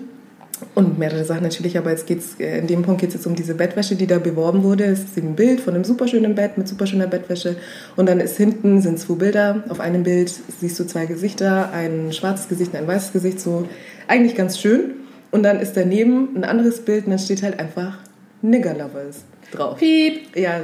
und 0.76 0.98
mehrere 0.98 1.24
Sachen 1.24 1.44
natürlich, 1.44 1.78
aber 1.78 1.92
jetzt 1.92 2.08
geht's, 2.08 2.40
äh, 2.40 2.60
in 2.60 2.68
dem 2.68 2.82
Punkt 2.82 3.02
geht 3.02 3.10
es 3.10 3.16
jetzt 3.16 3.28
um 3.28 3.36
diese 3.36 3.56
Bettwäsche, 3.56 3.96
die 3.96 4.08
da 4.08 4.20
beworben 4.20 4.64
wurde. 4.64 4.86
Es 4.86 5.04
ist 5.04 5.18
ein 5.18 5.36
Bild 5.36 5.60
von 5.60 5.76
einem 5.76 5.84
superschönen 5.84 6.36
Bett 6.36 6.58
mit 6.58 6.68
superschöner 6.68 7.08
Bettwäsche 7.08 7.58
und 7.96 8.08
dann 8.08 8.20
ist 8.20 8.38
hinten 8.38 8.82
sind 8.82 9.00
zwei 9.00 9.16
Bilder. 9.16 9.64
Auf 9.70 9.80
einem 9.80 10.04
Bild 10.04 10.32
siehst 10.60 10.80
du 10.80 10.86
zwei 10.86 11.06
Gesichter, 11.06 11.72
ein 11.72 12.12
schwarzes 12.12 12.48
Gesicht 12.48 12.74
und 12.74 12.80
ein 12.80 12.88
weißes 12.88 13.14
Gesicht, 13.14 13.40
so 13.40 13.68
eigentlich 14.08 14.36
ganz 14.36 14.60
schön. 14.60 14.96
Und 15.32 15.44
dann 15.44 15.60
ist 15.60 15.76
daneben 15.76 16.36
ein 16.36 16.44
anderes 16.44 16.82
Bild 16.82 17.06
und 17.06 17.12
dann 17.12 17.20
steht 17.20 17.44
halt 17.44 17.60
einfach 17.60 18.00
Nigger 18.42 18.74
Lovers 18.74 19.26
drauf. 19.52 19.78
Piep. 19.78 20.36
Ja. 20.36 20.62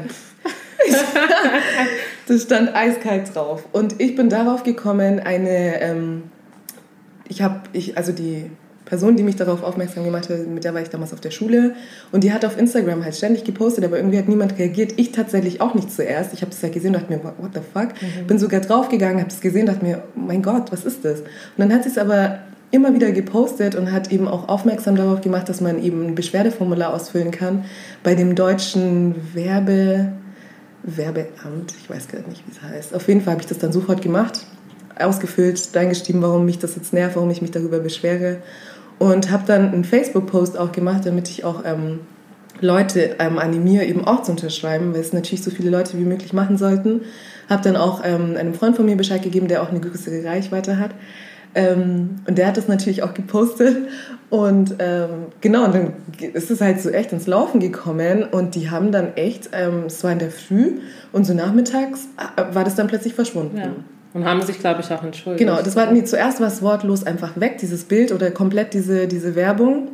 das 2.27 2.43
stand 2.43 2.75
eiskalt 2.75 3.35
drauf. 3.35 3.67
Und 3.71 4.00
ich 4.00 4.15
bin 4.15 4.29
darauf 4.29 4.63
gekommen, 4.63 5.19
eine, 5.19 5.81
ähm, 5.81 6.23
ich 7.27 7.41
habe, 7.41 7.62
ich, 7.73 7.97
also 7.97 8.12
die 8.12 8.50
Person, 8.86 9.16
die 9.16 9.24
mich 9.24 9.36
darauf 9.36 9.63
aufmerksam 9.63 10.04
gemacht 10.04 10.30
hat, 10.30 10.46
mit 10.48 10.63
der 10.63 10.74
war 10.74 10.82
ich 10.82 10.90
damals 10.90 11.13
auf 11.13 11.22
der 11.22 11.32
Schule 11.32 11.74
und 12.12 12.24
die 12.24 12.34
hat 12.34 12.44
auf 12.44 12.58
Instagram 12.58 13.04
halt 13.04 13.16
ständig 13.16 13.44
gepostet, 13.44 13.86
aber 13.86 13.98
irgendwie 13.98 14.18
hat 14.18 14.28
niemand 14.28 14.58
reagiert. 14.60 14.94
Ich 14.98 15.12
tatsächlich 15.12 15.62
auch 15.62 15.74
nicht 15.74 15.92
zuerst. 15.92 16.34
Ich 16.34 16.42
habe 16.42 16.52
das 16.52 16.62
halt 16.62 16.74
gesehen 16.74 16.94
und 16.94 17.02
dachte 17.02 17.13
mir, 17.13 17.24
what 17.24 17.52
the 17.54 17.62
fuck? 17.74 17.90
Bin 18.28 18.38
sogar 18.38 18.60
draufgegangen, 18.60 19.20
habe 19.20 19.30
das 19.30 19.42
gesehen, 19.42 19.68
dachte 19.68 19.86
mir, 19.86 20.04
oh 20.16 20.20
mein 20.20 20.42
Gott, 20.42 20.72
was 20.72 20.84
ist 20.84 21.06
das? 21.06 21.22
Und 21.22 21.28
dann 21.58 21.74
hat 21.74 21.84
sie 21.84 21.90
es 21.90 21.98
aber 21.98 22.40
immer 22.74 22.94
wieder 22.94 23.12
gepostet 23.12 23.75
und 23.75 23.92
hat 23.92 24.12
eben 24.12 24.28
auch 24.28 24.50
aufmerksam 24.50 24.96
darauf 24.96 25.22
gemacht, 25.22 25.48
dass 25.48 25.62
man 25.62 25.82
eben 25.82 26.08
ein 26.08 26.16
Beschwerdeformular 26.16 26.94
ausfüllen 26.94 27.30
kann 27.32 27.66
bei 28.04 28.16
dem 28.16 28.36
deutschen 28.36 29.16
Werbe, 29.34 30.12
Werbeamt. 30.82 31.74
Ich 31.80 31.90
weiß 31.90 32.08
gar 32.08 32.28
nicht, 32.28 32.44
wie 32.48 32.52
es 32.52 32.62
heißt. 32.62 32.96
Auf 32.96 33.08
jeden 33.08 33.22
Fall 33.22 33.34
habe 33.34 33.42
ich 33.42 33.48
das 33.48 33.60
dann 33.60 33.72
sofort 33.72 34.02
gemacht, 34.02 34.46
ausgefüllt, 35.00 35.70
reingeschrieben, 35.74 36.22
warum 36.22 36.46
mich 36.46 36.60
das 36.60 36.75
jetzt 36.75 36.94
nervt, 36.94 37.16
warum 37.16 37.30
ich 37.30 37.42
mich 37.42 37.52
darüber 37.52 37.80
beschwere 37.80 38.38
und 39.03 39.31
habe 39.31 39.43
dann 39.45 39.74
einen 39.74 39.83
Facebook-Post 39.83 40.57
auch 40.57 40.72
gemacht, 40.72 41.05
damit 41.05 41.27
ich 41.27 41.43
auch 41.43 41.63
ähm, 41.65 42.00
Leute 42.62 43.17
ähm, 43.19 43.38
animiere, 43.38 43.83
eben 43.83 44.05
auch 44.05 44.24
zu 44.24 44.31
unterschreiben, 44.31 44.93
weil 44.93 45.01
es 45.01 45.12
natürlich 45.12 45.43
so 45.43 45.51
viele 45.51 45.69
Leute 45.69 45.98
wie 46.00 46.05
möglich 46.05 46.31
machen 46.31 46.57
sollten. 46.57 47.01
Habe 47.50 47.62
dann 47.63 47.75
auch 47.75 48.01
ähm, 48.05 48.38
einem 48.38 48.53
Freund 48.53 48.77
von 48.77 48.86
mir 48.86 48.95
Bescheid 48.95 49.22
gegeben, 49.22 49.50
der 49.50 49.62
auch 49.62 49.69
eine 49.69 49.81
größere 49.81 50.24
Reichweite 50.24 50.79
hat. 50.79 50.91
Ähm, 51.53 52.22
und 52.25 52.38
der 52.38 52.48
hat 52.48 52.55
das 52.55 52.69
natürlich 52.69 53.03
auch 53.03 53.13
gepostet. 53.13 53.75
Und 54.29 54.75
ähm, 54.79 55.10
genau, 55.41 55.65
und 55.65 55.75
dann 55.75 55.93
ist 56.33 56.50
es 56.50 56.62
halt 56.62 56.79
so 56.79 56.89
echt 56.89 57.12
ins 57.12 57.27
Laufen 57.27 57.60
gekommen. 57.60 58.24
Und 58.24 58.55
die 58.55 58.69
haben 58.69 58.93
dann 58.93 59.17
echt, 59.17 59.50
ähm, 59.51 59.83
es 59.88 60.01
war 60.01 60.13
in 60.13 60.19
der 60.19 60.31
Früh 60.31 60.79
und 61.12 61.25
so 61.25 61.33
nachmittags 61.33 62.07
äh, 62.38 62.55
war 62.55 62.63
das 62.63 62.75
dann 62.75 62.88
plötzlich 62.88 63.15
verschwunden. 63.15 63.57
Ja. 63.57 63.72
Und 64.13 64.25
haben 64.25 64.41
sich, 64.43 64.60
glaube 64.60 64.82
ich, 64.82 64.91
auch 64.91 65.03
entschuldigt. 65.03 65.39
Genau, 65.46 65.62
das 65.62 65.75
war 65.75 65.91
nee, 65.91 66.03
zuerst 66.03 66.39
war 66.39 66.48
es 66.48 66.62
wortlos 66.62 67.03
einfach 67.05 67.32
weg, 67.39 67.58
dieses 67.60 67.84
Bild 67.86 68.12
oder 68.12 68.29
komplett 68.32 68.74
diese, 68.74 69.08
diese 69.08 69.36
Werbung. 69.36 69.88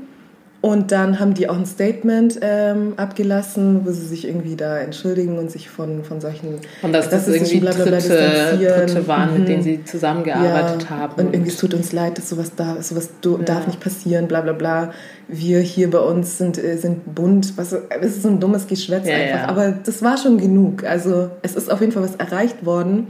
Und 0.62 0.92
dann 0.92 1.22
haben 1.22 1.36
die 1.36 1.48
auch 1.48 1.58
ein 1.58 1.66
Statement 1.66 2.38
ähm, 2.42 2.92
abgelassen, 2.98 3.86
wo 3.86 3.92
sie 3.92 4.06
sich 4.06 4.28
irgendwie 4.28 4.58
da 4.58 4.78
entschuldigen 4.78 5.38
und 5.38 5.50
sich 5.50 5.70
von, 5.70 6.04
von 6.04 6.20
solchen 6.20 6.56
Und 6.82 6.92
dass 6.92 7.10
das 7.10 7.30
irgendwie 7.30 7.62
Blablabla 7.62 7.98
Dritte. 7.98 8.58
Dritte 8.58 9.08
waren, 9.08 9.32
mit 9.36 9.44
Mhm. 9.44 9.46
denen 9.46 9.64
sie 9.64 9.84
zusammengearbeitet 9.86 10.84
ja, 10.84 10.90
haben. 10.90 11.14
Und 11.28 11.34
irgendwie, 11.34 11.52
es 11.52 11.58
tut 11.58 11.74
uns 11.74 11.94
leid, 11.94 12.18
dass 12.18 12.28
sowas 12.28 12.52
da 12.58 12.82
sowas 12.82 13.10
Ja. 13.24 13.38
darf 13.38 13.68
nicht 13.68 13.80
passieren, 13.80 14.28
bla 14.28 14.42
bla 14.42 14.52
bla. 14.52 14.92
Wir 15.30 15.62
hier 15.62 15.90
bei 15.90 16.00
uns 16.00 16.38
sind, 16.38 16.62
äh, 16.62 16.76
sind 16.76 17.16
bunt. 17.16 17.58
Was, 17.58 17.72
es 17.72 18.18
ist 18.18 18.24
so 18.24 18.28
ein 18.28 18.42
dummes 18.42 18.68
Geschwätz 18.68 19.08
Ja, 19.08 19.16
einfach. 19.16 19.48
Aber 19.48 19.72
das 19.72 20.04
war 20.04 20.18
schon 20.18 20.38
genug. 20.40 20.84
Also 20.84 21.30
es 21.42 21.56
ist 21.56 21.72
auf 21.72 21.80
jeden 21.80 21.94
Fall 21.94 22.04
was 22.04 22.18
erreicht 22.18 22.66
worden, 22.66 23.08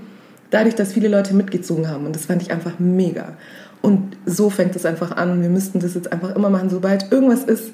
dadurch, 0.50 0.76
dass 0.76 0.94
viele 0.94 1.08
Leute 1.08 1.34
mitgezogen 1.34 1.90
haben. 1.90 2.06
Und 2.06 2.16
das 2.16 2.26
fand 2.26 2.42
ich 2.42 2.52
einfach 2.52 2.80
mega. 2.80 3.34
Und 3.82 4.18
so 4.26 4.50
fängt 4.50 4.76
es 4.76 4.86
einfach 4.86 5.16
an. 5.16 5.42
Wir 5.42 5.50
müssten 5.50 5.80
das 5.80 5.96
jetzt 5.96 6.12
einfach 6.12 6.36
immer 6.36 6.50
machen. 6.50 6.70
Sobald 6.70 7.12
irgendwas 7.12 7.44
ist, 7.44 7.72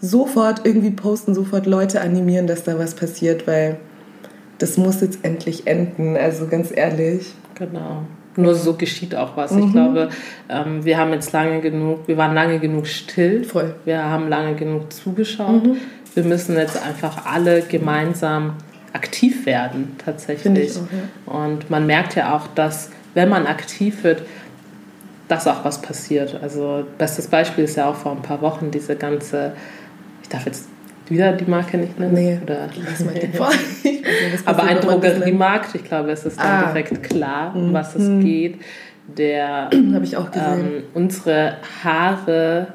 sofort 0.00 0.64
irgendwie 0.64 0.90
posten, 0.90 1.34
sofort 1.34 1.66
Leute 1.66 2.00
animieren, 2.00 2.46
dass 2.46 2.62
da 2.64 2.78
was 2.78 2.94
passiert, 2.94 3.46
weil 3.46 3.78
das 4.58 4.76
muss 4.76 5.00
jetzt 5.00 5.24
endlich 5.24 5.66
enden. 5.66 6.16
Also 6.16 6.46
ganz 6.46 6.70
ehrlich. 6.74 7.34
Genau. 7.54 8.04
Nur 8.36 8.54
so 8.54 8.74
geschieht 8.74 9.16
auch 9.16 9.36
was. 9.36 9.50
Mhm. 9.50 9.62
Ich 9.64 9.72
glaube, 9.72 10.08
ähm, 10.48 10.84
wir 10.84 10.96
haben 10.98 11.12
jetzt 11.12 11.32
lange 11.32 11.60
genug, 11.60 12.06
wir 12.06 12.16
waren 12.16 12.34
lange 12.34 12.60
genug 12.60 12.86
still. 12.86 13.42
Voll. 13.42 13.74
Wir 13.84 14.04
haben 14.04 14.28
lange 14.28 14.54
genug 14.54 14.92
zugeschaut. 14.92 15.64
Mhm. 15.64 15.76
Wir 16.14 16.22
müssen 16.22 16.56
jetzt 16.56 16.80
einfach 16.80 17.26
alle 17.26 17.62
gemeinsam 17.62 18.54
aktiv 18.92 19.46
werden, 19.46 19.96
tatsächlich. 20.04 20.70
ich 20.70 20.76
auch, 21.26 21.34
Und 21.34 21.70
man 21.70 21.86
merkt 21.86 22.14
ja 22.14 22.36
auch, 22.36 22.46
dass, 22.54 22.90
wenn 23.14 23.28
man 23.28 23.46
aktiv 23.46 24.02
wird, 24.04 24.22
dass 25.28 25.46
auch 25.46 25.64
was 25.64 25.82
passiert. 25.82 26.38
Also, 26.42 26.84
bestes 26.96 27.26
Beispiel 27.26 27.64
ist 27.64 27.76
ja 27.76 27.86
auch 27.90 27.94
vor 27.96 28.12
ein 28.12 28.22
paar 28.22 28.40
Wochen 28.40 28.70
diese 28.70 28.96
ganze, 28.96 29.52
ich 30.22 30.28
darf 30.28 30.46
jetzt 30.46 30.68
wieder 31.08 31.32
die 31.32 31.44
Marke 31.44 31.76
nicht 31.78 31.98
nennen. 31.98 32.14
Nee, 32.14 32.38
Oder? 32.42 32.68
lass 32.84 33.04
mal 33.04 33.14
den 33.14 33.32
vor. 33.32 33.48
Nicht, 33.84 34.04
Aber 34.46 34.64
ein. 34.64 34.80
Drogeriemarkt, 34.80 35.74
ich 35.74 35.84
glaube, 35.84 36.10
es 36.10 36.24
ist 36.26 36.38
dann 36.38 36.64
Ah. 36.64 36.66
direkt 36.72 37.02
klar, 37.02 37.54
um 37.56 37.72
was 37.72 37.94
es 37.94 38.08
geht, 38.22 38.60
der 39.06 39.70
ähm, 39.72 40.82
unsere 40.94 41.56
Haare, 41.82 42.68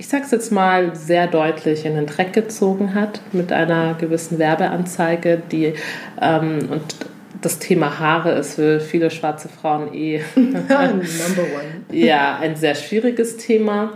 ich 0.00 0.08
sag's 0.08 0.30
jetzt 0.30 0.50
mal, 0.50 0.96
sehr 0.96 1.26
deutlich 1.26 1.84
in 1.84 1.94
den 1.94 2.06
Dreck 2.06 2.32
gezogen 2.32 2.94
hat 2.94 3.20
mit 3.32 3.52
einer 3.52 3.92
gewissen 3.92 4.38
Werbeanzeige, 4.38 5.42
die 5.52 5.74
ähm, 6.18 6.70
und 6.70 6.96
das 7.42 7.58
Thema 7.58 7.98
Haare 7.98 8.32
ist 8.32 8.54
für 8.54 8.80
viele 8.80 9.10
schwarze 9.10 9.50
Frauen 9.50 9.92
eh 9.92 10.22
Number 10.36 10.62
one. 10.72 11.82
ja 11.92 12.38
ein 12.38 12.56
sehr 12.56 12.74
schwieriges 12.74 13.36
Thema. 13.36 13.92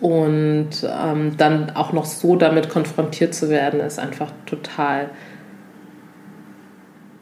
Und 0.00 0.70
ähm, 0.84 1.36
dann 1.38 1.70
auch 1.70 1.92
noch 1.92 2.04
so 2.04 2.36
damit 2.36 2.68
konfrontiert 2.68 3.34
zu 3.34 3.48
werden, 3.48 3.80
ist 3.80 3.98
einfach 3.98 4.30
total. 4.44 5.08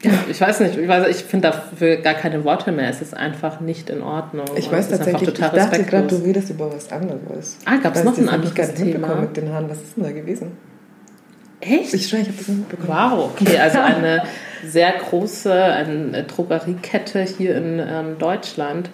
Ja, 0.07 0.13
ich 0.29 0.39
weiß 0.41 0.59
nicht, 0.61 0.77
ich, 0.77 0.87
weiß- 0.89 1.07
ich 1.09 1.17
finde 1.17 1.49
dafür 1.49 1.97
gar 1.97 2.13
keine 2.13 2.43
Worte 2.43 2.71
mehr. 2.71 2.89
Es 2.89 3.01
ist 3.01 3.15
einfach 3.15 3.59
nicht 3.59 3.89
in 3.89 4.01
Ordnung. 4.01 4.45
Ich 4.55 4.71
weiß 4.71 4.85
es 4.85 4.97
tatsächlich, 4.97 5.29
ich 5.29 5.35
dachte 5.39 5.83
gerade, 5.83 6.07
du 6.07 6.15
redest 6.17 6.49
über 6.49 6.71
was 6.73 6.91
anderes. 6.91 7.57
Ah, 7.65 7.77
gab's 7.81 7.99
Weiß, 7.99 8.05
noch 8.05 8.17
ein 8.17 8.23
ich 8.23 8.31
anderes 8.31 8.55
mitbekommen 8.57 8.91
Thema? 8.93 9.15
mit 9.21 9.37
den 9.37 9.51
Haaren. 9.51 9.69
Was 9.69 9.77
ist 9.81 9.97
denn 9.97 10.03
da 10.03 10.11
gewesen? 10.11 10.51
Echt? 11.59 11.93
Ich 11.93 12.07
schwöre, 12.07 12.21
ich 12.21 12.27
habe 12.27 12.37
das 12.37 12.47
nicht 12.47 12.59
mitbekommen. 12.59 12.89
Wow, 12.89 13.31
okay, 13.35 13.57
also 13.59 13.79
eine 13.79 14.23
sehr 14.63 14.91
große 14.91 15.53
eine 15.53 16.23
Drogeriekette 16.23 17.21
hier 17.21 17.55
in 17.57 17.79
ähm, 17.79 18.17
Deutschland 18.19 18.89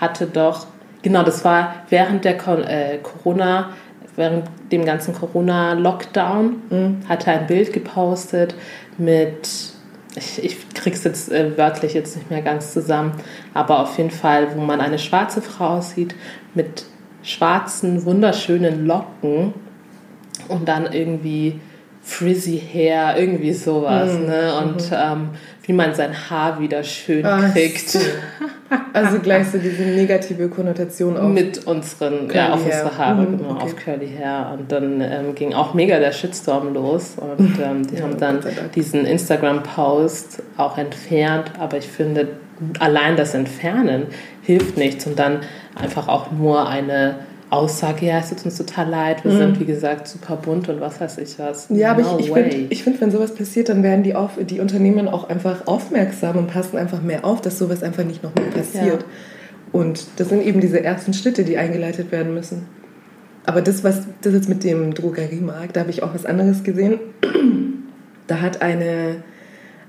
hatte 0.00 0.26
doch, 0.26 0.66
genau, 1.02 1.22
das 1.22 1.44
war 1.44 1.74
während 1.90 2.24
der 2.24 2.34
äh, 2.34 2.98
Corona, 3.02 3.70
während 4.16 4.44
dem 4.72 4.84
ganzen 4.86 5.14
Corona-Lockdown, 5.14 7.02
hatte 7.08 7.30
ein 7.30 7.46
Bild 7.46 7.72
gepostet 7.72 8.54
mit, 8.98 9.48
ich, 10.16 10.42
ich 10.42 10.68
krieg's 10.74 11.04
jetzt 11.04 11.30
äh, 11.30 11.56
wörtlich 11.56 11.94
jetzt 11.94 12.16
nicht 12.16 12.30
mehr 12.30 12.42
ganz 12.42 12.72
zusammen, 12.72 13.12
aber 13.54 13.80
auf 13.80 13.96
jeden 13.98 14.10
Fall, 14.10 14.48
wo 14.56 14.60
man 14.60 14.80
eine 14.80 14.98
schwarze 14.98 15.42
Frau 15.42 15.80
sieht 15.80 16.14
mit 16.54 16.86
schwarzen, 17.22 18.04
wunderschönen 18.04 18.86
Locken 18.86 19.54
und 20.48 20.66
dann 20.68 20.92
irgendwie 20.92 21.60
frizzy 22.08 22.62
Hair, 22.72 23.16
irgendwie 23.18 23.52
sowas, 23.52 24.16
ne? 24.16 24.52
Und 24.62 24.90
ähm, 24.92 25.30
wie 25.64 25.72
man 25.72 25.92
sein 25.92 26.12
Haar 26.30 26.60
wieder 26.60 26.84
schön 26.84 27.26
Ach 27.26 27.52
kriegt 27.52 27.88
so. 27.90 27.98
Also 28.92 29.18
gleich 29.18 29.48
so 29.48 29.58
diese 29.58 29.82
negative 29.82 30.48
Konnotation 30.48 31.16
auf. 31.16 31.28
mit 31.32 31.66
unseren, 31.66 32.28
Curly 32.28 32.36
ja, 32.36 32.52
auf 32.54 32.64
Hair. 32.64 32.84
unsere 32.84 32.98
Haare, 32.98 33.22
Mhm, 33.22 33.38
genau, 33.38 33.50
okay. 33.50 33.62
auf 33.64 33.76
Curly 33.76 34.08
Hair. 34.16 34.56
Und 34.56 34.70
dann 34.70 35.00
ähm, 35.00 35.34
ging 35.34 35.52
auch 35.54 35.74
mega 35.74 35.98
der 35.98 36.12
Shitstorm 36.12 36.72
los 36.74 37.16
und 37.16 37.58
ähm, 37.60 37.84
die 37.86 37.96
Ja, 37.96 38.02
haben 38.04 38.18
dann 38.18 38.40
diesen 38.76 39.04
Instagram-Post 39.04 40.42
auch 40.56 40.78
entfernt, 40.78 41.50
aber 41.58 41.76
ich 41.78 41.88
finde, 41.88 42.28
allein 42.78 43.16
das 43.16 43.34
Entfernen 43.34 44.06
hilft 44.42 44.76
nichts 44.76 45.06
und 45.06 45.18
dann 45.18 45.40
einfach 45.74 46.06
auch 46.08 46.30
nur 46.30 46.68
eine 46.68 47.16
Aussage, 47.48 48.06
ja, 48.06 48.18
es 48.18 48.30
tut 48.30 48.44
uns 48.44 48.56
total 48.56 48.88
leid, 48.88 49.24
wir 49.24 49.32
mhm. 49.32 49.38
sind, 49.38 49.60
wie 49.60 49.64
gesagt, 49.64 50.08
super 50.08 50.36
bunt 50.36 50.68
und 50.68 50.80
was 50.80 51.00
weiß 51.00 51.18
ich 51.18 51.38
was. 51.38 51.68
Ja, 51.70 51.94
no 51.94 52.00
aber 52.00 52.20
ich, 52.20 52.26
ich 52.26 52.32
finde, 52.32 52.74
find, 52.76 53.00
wenn 53.00 53.10
sowas 53.12 53.34
passiert, 53.34 53.68
dann 53.68 53.84
werden 53.84 54.02
die, 54.02 54.16
auf, 54.16 54.32
die 54.40 54.58
Unternehmen 54.58 55.06
auch 55.06 55.28
einfach 55.28 55.66
aufmerksam 55.66 56.36
und 56.36 56.48
passen 56.48 56.76
einfach 56.76 57.02
mehr 57.02 57.24
auf, 57.24 57.40
dass 57.40 57.58
sowas 57.58 57.84
einfach 57.84 58.04
nicht 58.04 58.24
noch 58.24 58.34
mehr 58.34 58.46
passiert. 58.46 59.02
Ja. 59.02 59.08
Und 59.70 60.06
das 60.16 60.28
sind 60.28 60.44
eben 60.44 60.60
diese 60.60 60.82
ersten 60.82 61.14
Schritte, 61.14 61.44
die 61.44 61.56
eingeleitet 61.56 62.10
werden 62.10 62.34
müssen. 62.34 62.66
Aber 63.44 63.62
das, 63.62 63.84
was 63.84 64.06
das 64.22 64.32
jetzt 64.32 64.48
mit 64.48 64.64
dem 64.64 64.94
Drogeriemarkt, 64.94 65.76
da 65.76 65.80
habe 65.80 65.90
ich 65.90 66.02
auch 66.02 66.14
was 66.14 66.26
anderes 66.26 66.64
gesehen. 66.64 66.98
Da 68.26 68.40
hat 68.40 68.60
eine, 68.60 69.22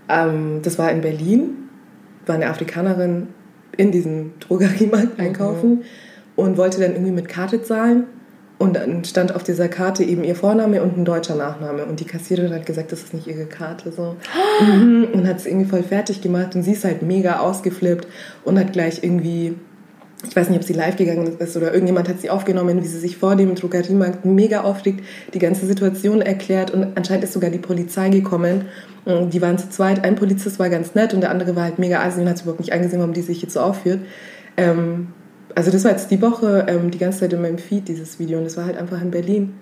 ähm, 0.09 0.59
das 0.61 0.77
war 0.77 0.91
in 0.91 1.01
Berlin, 1.01 1.69
war 2.27 2.35
eine 2.35 2.49
Afrikanerin 2.49 3.29
in 3.75 3.91
diesem 3.91 4.33
Drogeriemarkt 4.41 5.17
mhm. 5.17 5.25
einkaufen 5.25 5.69
mhm. 5.69 5.81
Und 6.37 6.57
wollte 6.57 6.79
dann 6.79 6.93
irgendwie 6.93 7.11
mit 7.11 7.27
Karte 7.27 7.61
zahlen. 7.61 8.05
Und 8.59 8.75
dann 8.75 9.03
stand 9.03 9.35
auf 9.35 9.43
dieser 9.43 9.67
Karte 9.67 10.03
eben 10.03 10.23
ihr 10.23 10.35
Vorname 10.35 10.81
und 10.81 10.97
ein 10.97 11.05
deutscher 11.05 11.35
Nachname. 11.35 11.85
Und 11.85 11.99
die 11.99 12.05
Kassiererin 12.05 12.53
hat 12.53 12.65
gesagt, 12.65 12.91
das 12.91 13.03
ist 13.03 13.13
nicht 13.13 13.27
ihre 13.27 13.45
Karte. 13.45 13.91
So. 13.91 14.15
Mhm. 14.65 15.09
Und 15.13 15.27
hat 15.27 15.37
es 15.37 15.45
irgendwie 15.45 15.69
voll 15.69 15.83
fertig 15.83 16.21
gemacht. 16.21 16.55
Und 16.55 16.63
sie 16.63 16.71
ist 16.71 16.83
halt 16.83 17.01
mega 17.01 17.39
ausgeflippt 17.39 18.07
und 18.45 18.57
hat 18.57 18.73
gleich 18.73 19.03
irgendwie 19.03 19.55
ich 20.27 20.35
weiß 20.35 20.49
nicht, 20.49 20.57
ob 20.57 20.63
sie 20.63 20.73
live 20.73 20.95
gegangen 20.95 21.37
ist 21.37 21.55
oder 21.55 21.71
irgendjemand 21.71 22.09
hat 22.09 22.19
sie 22.19 22.31
aufgenommen, 22.31 22.81
wie 22.81 22.87
sie 22.87 22.97
sich 22.97 23.17
vor 23.17 23.35
dem 23.35 23.53
Drogeriemarkt 23.53 24.25
mega 24.25 24.61
aufregt, 24.61 25.03
die 25.33 25.39
ganze 25.39 25.67
Situation 25.67 26.21
erklärt 26.21 26.71
und 26.71 26.97
anscheinend 26.97 27.23
ist 27.23 27.33
sogar 27.33 27.51
die 27.51 27.59
Polizei 27.59 28.09
gekommen. 28.09 28.65
Die 29.05 29.41
waren 29.41 29.59
zu 29.59 29.69
zweit, 29.69 30.03
ein 30.03 30.15
Polizist 30.15 30.57
war 30.57 30.69
ganz 30.69 30.95
nett 30.95 31.13
und 31.13 31.21
der 31.21 31.29
andere 31.29 31.55
war 31.55 31.63
halt 31.63 31.77
mega 31.77 32.01
assi 32.01 32.19
und 32.19 32.27
hat 32.27 32.41
überhaupt 32.41 32.59
nicht 32.59 32.73
eingesehen, 32.73 32.99
warum 32.99 33.13
die 33.13 33.21
sich 33.21 33.43
jetzt 33.43 33.53
so 33.53 33.59
aufführt. 33.59 33.99
Ähm, 34.57 35.09
also 35.57 35.71
das 35.71 35.83
war 35.83 35.91
jetzt 35.91 36.11
die 36.11 36.21
Woche 36.21 36.67
ähm, 36.69 36.91
die 36.91 36.99
ganze 36.99 37.21
Zeit 37.21 37.33
in 37.33 37.41
meinem 37.41 37.57
Feed, 37.57 37.87
dieses 37.87 38.19
Video 38.19 38.37
und 38.37 38.43
das 38.43 38.57
war 38.57 38.65
halt 38.65 38.77
einfach 38.77 39.01
in 39.01 39.09
Berlin. 39.09 39.55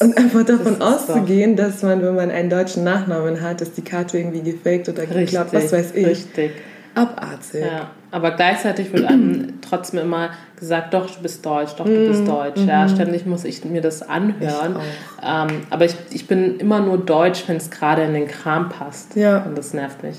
Und 0.00 0.18
einfach 0.18 0.44
davon 0.44 0.82
auszugehen, 0.82 1.54
dass 1.54 1.84
man, 1.84 2.02
wenn 2.02 2.16
man 2.16 2.32
einen 2.32 2.50
deutschen 2.50 2.82
Nachnamen 2.82 3.40
hat, 3.40 3.60
dass 3.60 3.70
die 3.70 3.82
Karte 3.82 4.18
irgendwie 4.18 4.40
gefaked 4.40 4.88
oder 4.88 5.06
geklappt, 5.06 5.52
was 5.52 5.72
weiß 5.72 5.94
ich. 5.94 6.04
Richtig. 6.04 6.50
Abartig. 6.96 7.60
Ja. 7.60 7.92
Aber 8.10 8.32
gleichzeitig 8.32 8.92
wird 8.92 9.04
einem 9.04 9.60
trotzdem 9.60 10.00
immer 10.00 10.30
gesagt, 10.58 10.92
doch, 10.94 11.08
du 11.08 11.22
bist 11.22 11.46
deutsch, 11.46 11.74
doch, 11.76 11.84
du 11.84 12.08
bist 12.08 12.22
mhm. 12.22 12.26
deutsch. 12.26 12.60
Mhm. 12.62 12.68
Ja, 12.68 12.88
ständig 12.88 13.24
muss 13.24 13.44
ich 13.44 13.64
mir 13.64 13.82
das 13.82 14.02
anhören. 14.02 14.74
Ähm, 15.22 15.62
aber 15.70 15.84
ich, 15.84 15.94
ich 16.10 16.26
bin 16.26 16.58
immer 16.58 16.80
nur 16.80 16.98
deutsch, 16.98 17.44
wenn 17.46 17.58
es 17.58 17.70
gerade 17.70 18.02
in 18.02 18.14
den 18.14 18.26
Kram 18.26 18.68
passt. 18.68 19.14
Ja. 19.14 19.44
Und 19.44 19.56
das 19.56 19.74
nervt 19.74 20.02
mich. 20.02 20.16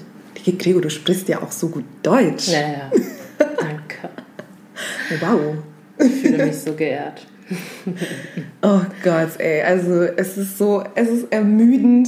Gregor, 0.58 0.82
du 0.82 0.90
sprichst 0.90 1.28
ja 1.28 1.44
auch 1.44 1.52
so 1.52 1.68
gut 1.68 1.84
Deutsch. 2.02 2.48
Ja, 2.48 2.62
ja. 2.62 2.92
Wow. 5.20 5.56
Ich 5.98 6.22
fühle 6.22 6.46
mich 6.46 6.58
so 6.58 6.74
geehrt. 6.74 7.26
oh 8.62 8.82
Gott, 9.04 9.40
ey. 9.40 9.62
Also 9.62 10.04
es 10.04 10.38
ist 10.38 10.58
so, 10.58 10.84
es 10.96 11.10
ist 11.10 11.32
ermüdend. 11.32 12.08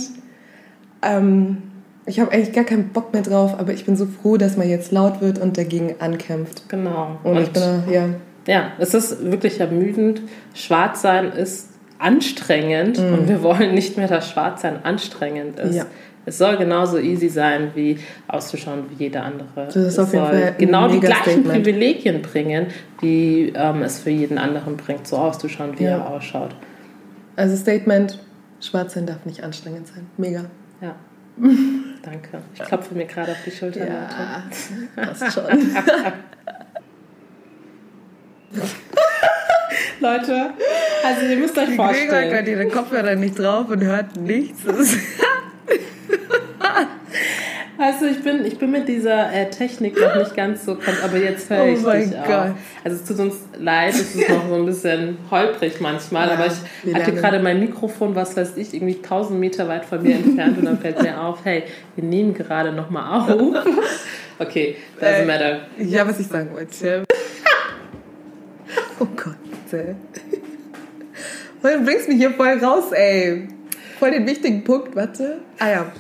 Ähm, 1.02 1.58
ich 2.06 2.20
habe 2.20 2.32
eigentlich 2.32 2.54
gar 2.54 2.64
keinen 2.64 2.90
Bock 2.90 3.14
mehr 3.14 3.22
drauf, 3.22 3.58
aber 3.58 3.74
ich 3.74 3.86
bin 3.86 3.96
so 3.96 4.06
froh, 4.06 4.38
dass 4.38 4.58
man 4.58 4.70
jetzt 4.70 4.92
laut 4.92 5.22
wird 5.22 5.40
und 5.40 5.58
dagegen 5.58 5.96
ankämpft. 6.00 6.70
Genau. 6.70 7.20
Und, 7.24 7.38
und 7.38 7.44
ich 7.44 7.52
bin, 7.52 7.84
ja. 7.92 8.10
Ja, 8.46 8.72
es 8.78 8.94
ist 8.94 9.32
wirklich 9.32 9.60
ermüdend. 9.60 10.22
Schwarzsein 10.54 11.32
ist 11.32 11.70
anstrengend 11.98 13.00
mm. 13.00 13.14
und 13.14 13.30
wir 13.30 13.42
wollen 13.42 13.74
nicht 13.74 13.96
mehr, 13.96 14.10
dass 14.10 14.30
Schwarzsein 14.30 14.84
anstrengend 14.84 15.60
ist. 15.60 15.76
Ja. 15.76 15.86
Es 16.26 16.38
soll 16.38 16.58
genauso 16.58 17.00
easy 17.00 17.28
sein, 17.28 17.72
wie 17.76 18.00
auszuschauen 18.28 18.86
wie 18.90 19.04
jeder 19.04 19.24
andere. 19.24 19.48
Das 19.56 19.76
ist 19.76 19.86
es 19.86 20.00
auf 20.00 20.14
jeden 20.14 20.26
Fall 20.26 20.56
genau 20.58 20.88
die 20.88 21.00
gleichen 21.00 21.24
Statement. 21.24 21.64
Privilegien 21.64 22.22
bringen, 22.22 22.68
die 23.02 23.52
ähm, 23.56 23.82
es 23.82 24.00
für 24.00 24.10
jeden 24.10 24.38
anderen 24.38 24.78
bringt, 24.78 25.06
so 25.06 25.18
auszuschauen, 25.18 25.78
wie 25.78 25.84
ja. 25.84 25.98
er 25.98 26.10
ausschaut. 26.10 26.56
Also 27.36 27.58
Statement, 27.58 28.20
Schwarzsein 28.62 29.06
darf 29.06 29.26
nicht 29.26 29.44
anstrengend 29.44 29.88
sein. 29.88 30.08
Mega. 30.18 30.46
Ja. 30.82 30.96
Danke. 32.04 32.42
Ich 32.54 32.62
klopfe 32.62 32.96
mir 32.96 33.06
gerade 33.06 33.32
auf 33.32 33.38
die 33.46 33.52
Schulter. 33.52 33.88
Ja, 33.88 34.44
passt 34.96 35.34
schon. 35.34 35.44
Leute, 40.00 40.52
also 41.04 41.26
ihr 41.26 41.38
müsst 41.38 41.58
euch 41.58 41.70
die 41.70 41.76
vorstellen. 41.76 42.10
Gregor 42.10 42.38
hat 42.38 42.48
ihre 42.48 42.68
Kopfhörer 42.68 43.16
nicht 43.16 43.40
drauf 43.40 43.70
und 43.70 43.84
hört 43.84 44.16
nichts. 44.18 44.64
Also 47.84 48.06
ich 48.06 48.24
bin, 48.24 48.46
ich 48.46 48.58
bin 48.58 48.72
mit 48.72 48.88
dieser 48.88 49.34
äh, 49.34 49.50
Technik 49.50 50.00
noch 50.00 50.16
nicht 50.16 50.34
ganz 50.38 50.64
so, 50.64 50.78
aber 51.04 51.18
jetzt 51.18 51.50
höre 51.50 51.66
ich 51.66 51.86
oh 51.86 51.92
dich 51.92 52.12
Gott. 52.12 52.30
auch. 52.30 52.56
Also 52.82 52.98
es 52.98 53.04
tut 53.04 53.20
uns 53.20 53.36
leid, 53.58 53.94
es 53.94 54.16
ist 54.16 54.30
noch 54.30 54.48
so 54.48 54.56
ein 54.56 54.66
bisschen 54.66 55.18
holprig 55.30 55.82
manchmal, 55.82 56.30
ja, 56.30 56.36
aber 56.36 56.46
ich 56.46 56.96
hatte 56.96 57.12
gerade 57.12 57.40
mein 57.40 57.60
Mikrofon, 57.60 58.16
was 58.16 58.38
weiß 58.38 58.56
ich, 58.56 58.74
irgendwie 58.74 58.96
1000 58.96 59.38
Meter 59.38 59.68
weit 59.68 59.84
von 59.84 60.02
mir 60.02 60.16
entfernt 60.16 60.60
und 60.60 60.64
dann 60.64 60.80
fällt 60.80 61.02
mir 61.02 61.22
auf, 61.22 61.40
hey, 61.44 61.64
wir 61.96 62.06
nehmen 62.06 62.34
gerade 62.34 62.72
nochmal 62.72 63.22
auf. 63.22 63.66
Okay, 64.40 64.78
doesn't 65.00 65.22
äh, 65.22 65.26
matter. 65.26 65.60
Ja, 65.78 66.08
was 66.08 66.20
ich 66.20 66.26
sagen 66.26 66.50
wollte. 66.54 67.04
oh 69.00 69.08
Gott. 69.16 69.36
Ey. 69.72 69.96
Du 71.62 71.86
bringst 71.86 72.10
mich 72.10 72.18
hier 72.18 72.32
voll 72.32 72.58
raus, 72.58 72.92
ey. 72.94 73.48
Voll 74.00 74.10
den 74.10 74.26
wichtigen 74.26 74.64
Punkt, 74.64 74.96
warte. 74.96 75.38
Ah 75.60 75.70
ja 75.70 75.92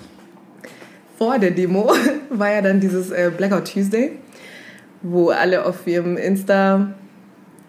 vor 1.17 1.39
der 1.39 1.52
Demo 1.52 1.91
war 2.30 2.52
ja 2.52 2.62
dann 2.62 2.80
dieses 2.80 3.12
äh, 3.12 3.32
Blackout 3.36 3.71
Tuesday, 3.71 4.13
wo 5.02 5.30
alle 5.30 5.65
auf 5.65 5.86
ihrem 5.88 6.17
Insta 6.17 6.93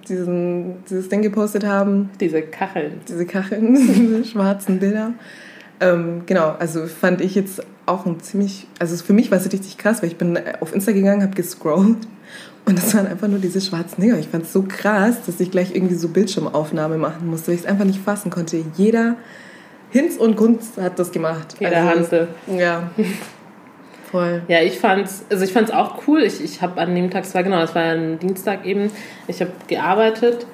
diesen, 0.09 0.85
dieses 0.89 1.09
Ding 1.09 1.23
gepostet 1.23 1.65
haben. 1.65 2.11
Diese 2.21 2.43
Kacheln. 2.43 3.01
Diese 3.09 3.27
Kacheln, 3.27 3.75
diese 3.75 4.25
schwarzen 4.25 4.79
Bilder. 4.79 5.15
Ähm, 5.81 6.23
genau, 6.27 6.55
also 6.59 6.87
fand 6.87 7.21
ich 7.21 7.35
jetzt 7.35 7.63
auch 7.87 8.07
ein 8.07 8.21
ziemlich, 8.21 8.67
also 8.79 8.97
für 8.97 9.13
mich 9.13 9.31
war 9.31 9.39
es 9.39 9.53
richtig 9.53 9.77
krass, 9.77 10.03
weil 10.03 10.09
ich 10.09 10.17
bin 10.17 10.39
auf 10.61 10.75
Insta 10.75 10.93
gegangen, 10.93 11.23
habe 11.23 11.35
gescrollt 11.35 11.99
und 12.65 12.79
das 12.79 12.95
waren 12.95 13.07
einfach 13.07 13.29
nur 13.29 13.41
diese 13.41 13.61
schwarzen 13.61 14.01
Dinger. 14.01 14.19
Ich 14.19 14.29
fand 14.29 14.45
es 14.45 14.53
so 14.53 14.65
krass, 14.67 15.17
dass 15.27 15.41
ich 15.41 15.51
gleich 15.51 15.75
irgendwie 15.75 15.97
so 15.97 16.09
Bildschirmaufnahme 16.09 16.97
machen 16.97 17.29
musste, 17.29 17.49
weil 17.49 17.55
ich 17.55 17.63
es 17.63 17.67
einfach 17.67 17.85
nicht 17.85 18.01
fassen 18.01 18.31
konnte. 18.31 18.65
Jeder 18.77 19.17
Hinz 19.91 20.17
und 20.17 20.37
Kunst 20.37 20.77
hat 20.77 20.99
das 20.99 21.13
gemacht. 21.13 21.55
Jeder 21.61 21.77
also, 21.77 21.89
Hansel. 21.91 22.29
Ja. 22.59 22.91
Voll. 24.15 24.43
Ja, 24.47 24.63
ich 24.63 24.79
fand's, 24.79 25.25
also 25.29 25.43
ich 25.43 25.53
fand's 25.53 25.73
auch 25.73 26.07
cool. 26.07 26.23
Ich, 26.23 26.41
ich 26.41 26.63
habe 26.63 26.81
an 26.81 26.95
dem 26.95 27.11
Tag, 27.11 27.25
es 27.25 27.35
war 27.35 27.43
genau, 27.43 27.61
es 27.63 27.75
war 27.75 27.83
ein 27.83 28.21
Dienstag 28.21 28.65
eben, 28.65 28.93
ich 29.27 29.41
habe 29.41 29.51
gearbeitet 29.67 30.47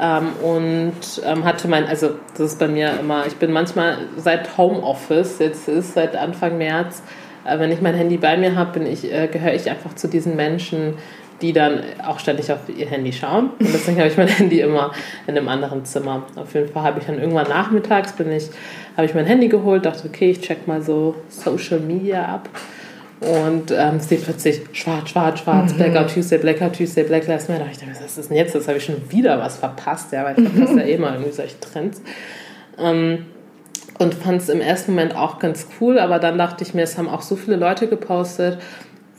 ähm, 0.00 0.28
und 0.40 0.94
ähm, 1.26 1.44
hatte 1.44 1.66
mein, 1.66 1.86
also 1.86 2.10
das 2.38 2.52
ist 2.52 2.60
bei 2.60 2.68
mir 2.68 2.92
immer, 3.00 3.26
ich 3.26 3.34
bin 3.38 3.50
manchmal 3.50 3.98
seit 4.16 4.56
Homeoffice, 4.56 5.40
jetzt 5.40 5.68
ist 5.68 5.94
seit 5.94 6.14
Anfang 6.14 6.58
März, 6.58 7.02
äh, 7.44 7.58
wenn 7.58 7.72
ich 7.72 7.80
mein 7.80 7.96
Handy 7.96 8.18
bei 8.18 8.36
mir 8.36 8.54
habe, 8.54 8.78
bin 8.78 8.86
ich, 8.86 9.12
äh, 9.12 9.26
gehöre 9.26 9.54
ich 9.54 9.68
einfach 9.68 9.96
zu 9.96 10.06
diesen 10.06 10.36
Menschen, 10.36 10.94
die 11.40 11.52
dann 11.52 11.80
auch 12.06 12.18
ständig 12.18 12.50
auf 12.52 12.58
ihr 12.74 12.86
Handy 12.86 13.12
schauen. 13.12 13.50
Und 13.58 13.72
deswegen 13.72 13.98
habe 13.98 14.08
ich 14.08 14.16
mein 14.16 14.28
Handy 14.38 14.60
immer 14.60 14.92
in 15.26 15.36
einem 15.36 15.48
anderen 15.48 15.84
Zimmer. 15.84 16.24
Auf 16.36 16.54
jeden 16.54 16.68
Fall 16.68 16.82
habe 16.82 17.00
ich 17.00 17.06
dann 17.06 17.18
irgendwann 17.18 17.48
nachmittags 17.48 18.12
bin 18.12 18.30
ich 18.30 18.50
habe 18.96 19.06
ich 19.06 19.14
mein 19.14 19.24
Handy 19.26 19.48
geholt, 19.48 19.86
dachte, 19.86 20.08
okay, 20.08 20.30
ich 20.30 20.40
check 20.40 20.66
mal 20.66 20.82
so 20.82 21.14
Social 21.28 21.80
Media 21.80 22.24
ab. 22.24 22.48
Und 23.20 23.70
ähm, 23.70 24.00
steht 24.00 24.24
plötzlich 24.24 24.62
schwarz, 24.72 25.10
schwarz, 25.10 25.40
schwarz, 25.40 25.72
mhm. 25.72 25.76
Blackout 25.76 26.14
Tuesday, 26.14 26.38
Blackout 26.38 26.74
Tuesday, 26.74 27.04
Black 27.04 27.26
Lives 27.26 27.48
Matter. 27.48 27.66
Ich 27.70 27.78
dachte, 27.78 27.92
was 28.02 28.16
ist 28.16 28.30
denn 28.30 28.36
jetzt? 28.36 28.54
Das 28.54 28.66
habe 28.66 28.78
ich 28.78 28.84
schon 28.84 28.96
wieder 29.10 29.38
was 29.38 29.58
verpasst, 29.58 30.12
ja, 30.12 30.24
weil 30.24 30.38
ich 30.38 30.48
verpasse 30.48 30.80
ja 30.80 30.86
eh 30.86 30.98
mal 30.98 31.12
irgendwie 31.12 31.32
solche 31.32 31.60
Trends. 31.60 32.00
Ähm, 32.78 33.26
und 33.98 34.14
fand 34.14 34.40
es 34.40 34.48
im 34.48 34.62
ersten 34.62 34.92
Moment 34.92 35.14
auch 35.14 35.38
ganz 35.38 35.66
cool, 35.78 35.98
aber 35.98 36.18
dann 36.18 36.38
dachte 36.38 36.64
ich 36.64 36.72
mir, 36.72 36.82
es 36.82 36.96
haben 36.96 37.08
auch 37.08 37.20
so 37.20 37.36
viele 37.36 37.56
Leute 37.56 37.86
gepostet, 37.86 38.58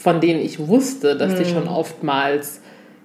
von 0.01 0.19
denen 0.19 0.39
ich 0.39 0.67
wusste, 0.67 1.15
dass 1.15 1.33
mhm. 1.33 1.37
die 1.37 1.45
schon 1.45 1.67
oftmals 1.67 2.61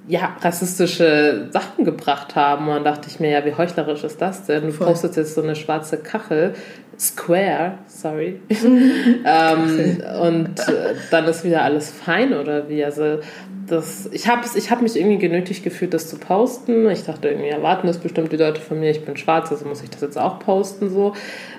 ja, 0.08 0.36
rassistische 0.40 1.48
Sachen 1.50 1.84
gebracht 1.84 2.36
haben. 2.36 2.68
Und 2.68 2.74
dann 2.74 2.84
dachte 2.84 3.08
ich 3.08 3.20
mir, 3.20 3.30
ja, 3.30 3.44
wie 3.44 3.54
heuchlerisch 3.54 4.04
ist 4.04 4.22
das 4.22 4.46
denn? 4.46 4.66
Du 4.66 4.72
Voll. 4.72 4.86
postest 4.86 5.16
jetzt 5.16 5.34
so 5.34 5.42
eine 5.42 5.56
schwarze 5.56 5.98
Kachel, 5.98 6.54
Square, 6.98 7.78
sorry. 7.88 8.40
ähm, 8.48 10.02
und 10.22 10.60
äh, 10.60 10.94
dann 11.10 11.26
ist 11.26 11.44
wieder 11.44 11.62
alles 11.62 11.90
fein 11.90 12.32
oder 12.32 12.68
wie? 12.68 12.84
Also 12.84 13.18
das, 13.66 14.08
ich 14.12 14.28
habe 14.28 14.46
ich 14.54 14.70
hab 14.70 14.80
mich 14.80 14.96
irgendwie 14.96 15.18
genötigt 15.18 15.64
gefühlt, 15.64 15.92
das 15.92 16.08
zu 16.08 16.16
posten. 16.18 16.88
Ich 16.88 17.04
dachte 17.04 17.28
irgendwie, 17.28 17.48
erwarten 17.48 17.86
das 17.86 17.98
bestimmt 17.98 18.32
die 18.32 18.36
Leute 18.36 18.60
von 18.60 18.80
mir, 18.80 18.90
ich 18.90 19.04
bin 19.04 19.16
schwarz, 19.16 19.50
also 19.50 19.66
muss 19.66 19.82
ich 19.82 19.90
das 19.90 20.00
jetzt 20.00 20.16
auch 20.16 20.38
posten 20.38 20.88
so. 20.88 21.12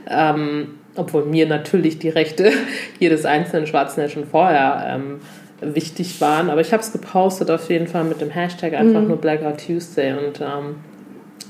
Ähm, 0.09 0.79
obwohl 0.97 1.25
mir 1.25 1.47
natürlich 1.47 1.99
die 1.99 2.09
Rechte 2.09 2.51
jedes 2.99 3.25
einzelnen 3.25 3.67
Schwarzen 3.67 4.01
ja 4.01 4.09
schon 4.09 4.25
vorher 4.25 4.85
ähm, 4.87 5.19
wichtig 5.61 6.19
waren. 6.21 6.49
Aber 6.49 6.61
ich 6.61 6.73
habe 6.73 6.81
es 6.81 6.91
gepostet 6.91 7.49
auf 7.49 7.69
jeden 7.69 7.87
Fall 7.87 8.03
mit 8.03 8.21
dem 8.21 8.29
Hashtag 8.29 8.73
einfach 8.73 9.01
mhm. 9.01 9.07
nur 9.07 9.17
Blackout 9.17 9.65
Tuesday. 9.65 10.13
Und 10.13 10.41
ähm, 10.41 10.75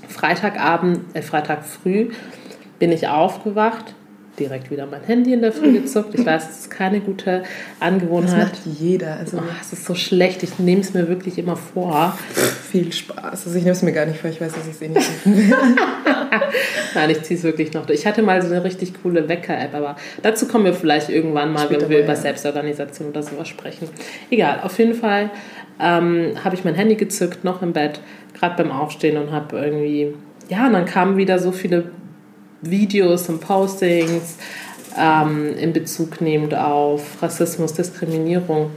Freitagabend, 0.08 1.00
äh, 1.14 1.22
Freitag 1.22 1.66
früh 1.66 2.10
bin 2.80 2.92
ich 2.92 3.08
aufgewacht 3.08 3.96
direkt 4.40 4.70
wieder 4.72 4.86
mein 4.86 5.04
Handy 5.04 5.34
in 5.34 5.42
der 5.42 5.52
Früh 5.52 5.74
gezuckt. 5.82 6.14
Ich 6.14 6.26
weiß, 6.26 6.50
es 6.50 6.60
ist 6.60 6.70
keine 6.70 7.00
gute 7.00 7.44
Angewohnheit. 7.80 8.52
Das 8.54 8.66
macht 8.66 8.80
jeder. 8.80 9.18
Also 9.18 9.38
oh, 9.38 9.44
es 9.62 9.74
ist 9.74 9.86
so 9.86 9.96
schlecht. 9.96 10.44
Ich 10.44 10.60
nehme 10.60 10.82
es 10.82 10.94
mir 10.94 11.08
wirklich 11.08 11.38
immer 11.38 11.56
vor. 11.56 12.18
Viel 12.72 12.92
Spaß. 12.92 13.46
Also 13.46 13.56
ich 13.56 13.64
nehme 13.64 13.72
es 13.72 13.82
mir 13.82 13.94
gar 13.94 14.06
nicht 14.06 14.20
vor. 14.20 14.30
Ich 14.30 14.40
weiß, 14.40 14.54
dass 14.54 14.66
ich 14.68 14.74
es 14.74 14.82
eh 14.82 14.90
nicht 14.90 15.26
will. 15.26 15.56
Nein, 16.96 17.10
ich 17.10 17.24
ziehe 17.24 17.38
es 17.38 17.44
wirklich 17.44 17.74
noch 17.74 17.86
durch. 17.86 18.00
Ich 18.00 18.08
hatte 18.08 18.22
mal 18.22 18.42
so 18.42 18.48
eine 18.48 18.64
richtig 18.64 18.94
coole 19.02 19.28
Wecker-App, 19.28 19.74
aber 19.74 19.96
dazu 20.22 20.48
kommen 20.48 20.66
wir 20.66 20.74
vielleicht 20.74 21.10
irgendwann 21.10 21.54
mal, 21.54 21.66
Später 21.66 21.82
wenn 21.82 21.90
wir 21.90 21.98
mal, 21.98 22.04
über 22.04 22.14
ja. 22.14 22.20
Selbstorganisation 22.20 23.10
oder 23.10 23.24
sowas 23.24 23.48
sprechen. 23.48 23.90
Egal, 24.30 24.62
auf 24.64 24.78
jeden 24.80 24.94
Fall 24.94 25.30
ähm, 25.80 26.34
habe 26.44 26.56
ich 26.56 26.64
mein 26.64 26.76
Handy 26.76 26.96
gezückt, 26.96 27.44
noch 27.44 27.62
im 27.62 27.74
Bett, 27.74 28.00
gerade 28.34 28.62
beim 28.62 28.72
Aufstehen 28.72 29.18
und 29.18 29.32
habe 29.32 29.58
irgendwie, 29.58 30.14
ja, 30.50 30.68
und 30.68 30.74
dann 30.74 30.86
kamen 30.86 31.18
wieder 31.18 31.40
so 31.40 31.52
viele 31.52 31.92
Videos 32.70 33.30
und 33.30 33.42
Postings 33.42 34.38
ähm, 34.98 35.56
in 35.58 35.74
Bezug 35.74 36.22
nehmend 36.22 36.56
auf 36.56 37.22
Rassismus, 37.22 37.74
Diskriminierung. 37.74 38.72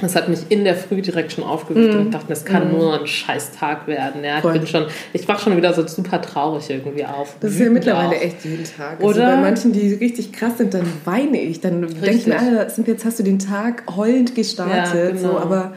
Das 0.00 0.14
hat 0.14 0.28
mich 0.28 0.40
in 0.48 0.62
der 0.62 0.76
Früh 0.76 1.02
direkt 1.02 1.32
schon 1.32 1.42
aufgewühlt 1.42 1.92
mm. 1.92 1.96
und 1.96 2.06
ich 2.06 2.12
dachte, 2.12 2.28
das 2.28 2.44
kann 2.44 2.68
mm. 2.68 2.76
nur 2.76 3.00
ein 3.00 3.06
scheiß 3.06 3.50
Tag 3.58 3.88
werden. 3.88 4.22
Ja, 4.22 4.38
ich 4.38 4.44
bin 4.44 4.64
schon, 4.64 4.86
ich 5.12 5.26
wach 5.26 5.40
schon 5.40 5.56
wieder 5.56 5.74
so 5.74 5.84
super 5.88 6.22
traurig 6.22 6.70
irgendwie 6.70 7.04
auf. 7.04 7.34
Das 7.40 7.52
ist 7.52 7.58
ja 7.58 7.68
mittlerweile 7.68 8.14
auf. 8.14 8.22
echt 8.22 8.44
jeden 8.44 8.64
Tag. 8.64 9.00
Also 9.00 9.08
Oder? 9.08 9.26
Also 9.26 9.36
bei 9.36 9.42
manchen, 9.42 9.72
die 9.72 9.94
richtig 9.94 10.32
krass 10.32 10.58
sind, 10.58 10.74
dann 10.74 10.86
weine 11.04 11.40
ich. 11.40 11.60
Dann 11.60 11.80
denke 11.80 12.10
ich 12.10 12.26
mir, 12.28 12.38
Alter, 12.38 12.68
jetzt 12.86 13.04
hast 13.04 13.18
du 13.18 13.24
den 13.24 13.40
Tag 13.40 13.82
heulend 13.96 14.36
gestartet. 14.36 14.94
Ja, 14.94 15.10
genau. 15.10 15.32
so, 15.32 15.38
aber 15.38 15.72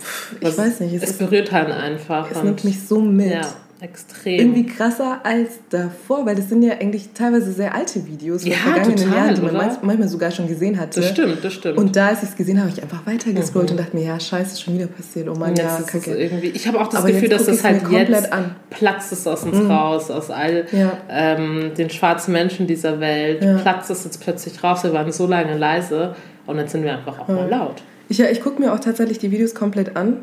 pff, 0.00 0.32
ich 0.32 0.40
das, 0.40 0.58
weiß 0.58 0.80
nicht. 0.80 0.94
Es, 0.94 1.10
es 1.10 1.12
berührt 1.12 1.52
halt 1.52 1.70
einfach. 1.70 2.28
Es 2.28 2.42
nimmt 2.42 2.64
mich 2.64 2.84
so 2.84 3.00
mit. 3.00 3.30
Ja. 3.30 3.42
Extrem. 3.78 4.40
Irgendwie 4.40 4.64
krasser 4.64 5.20
als 5.22 5.58
davor, 5.68 6.24
weil 6.24 6.34
das 6.34 6.48
sind 6.48 6.62
ja 6.62 6.72
eigentlich 6.72 7.10
teilweise 7.12 7.52
sehr 7.52 7.74
alte 7.74 8.06
Videos 8.06 8.42
von 8.42 8.50
ja, 8.50 8.56
vergangenen 8.56 8.96
total, 8.96 9.14
Jahren, 9.14 9.34
die 9.34 9.40
man 9.42 9.56
oder? 9.56 9.78
manchmal 9.82 10.08
sogar 10.08 10.30
schon 10.30 10.48
gesehen 10.48 10.80
hatte. 10.80 11.00
Das 11.00 11.10
stimmt, 11.10 11.44
das 11.44 11.52
stimmt. 11.52 11.76
Und 11.76 11.94
da, 11.94 12.08
als 12.08 12.22
ich 12.22 12.30
es 12.30 12.36
gesehen 12.36 12.58
habe, 12.58 12.70
habe 12.70 12.78
ich 12.78 12.82
einfach 12.82 13.04
weitergescrollt 13.04 13.66
mhm. 13.66 13.76
und 13.76 13.84
dachte 13.84 13.96
mir, 13.96 14.06
ja, 14.06 14.18
scheiße, 14.18 14.52
ist 14.52 14.62
schon 14.62 14.74
wieder 14.74 14.86
passiert. 14.86 15.28
Oh 15.28 15.34
mein 15.34 15.54
ja, 15.56 15.78
kacke. 15.86 16.14
Irgendwie, 16.14 16.48
ich 16.48 16.66
habe 16.66 16.80
auch 16.80 16.88
das 16.88 17.00
Aber 17.00 17.12
Gefühl, 17.12 17.28
dass 17.28 17.44
das 17.44 17.62
halt 17.62 17.82
jetzt 17.90 18.32
an. 18.32 18.56
platzt 18.70 19.12
es 19.12 19.26
aus 19.26 19.44
uns 19.44 19.58
mhm. 19.58 19.70
raus, 19.70 20.10
aus 20.10 20.30
all 20.30 20.66
ja. 20.72 20.96
ähm, 21.10 21.72
den 21.76 21.90
schwarzen 21.90 22.32
Menschen 22.32 22.66
dieser 22.66 22.98
Welt, 22.98 23.44
ja. 23.44 23.58
platzt 23.58 23.90
es 23.90 24.04
jetzt 24.04 24.22
plötzlich 24.22 24.64
raus. 24.64 24.84
Wir 24.84 24.94
waren 24.94 25.12
so 25.12 25.26
lange 25.26 25.58
leise 25.58 26.16
und 26.46 26.56
jetzt 26.56 26.72
sind 26.72 26.82
wir 26.82 26.94
einfach 26.96 27.18
auch 27.18 27.28
mal 27.28 27.46
laut. 27.46 27.82
Ich, 28.08 28.16
ja, 28.16 28.30
ich 28.30 28.40
gucke 28.40 28.62
mir 28.62 28.72
auch 28.72 28.80
tatsächlich 28.80 29.18
die 29.18 29.30
Videos 29.30 29.54
komplett 29.54 29.96
an. 29.96 30.18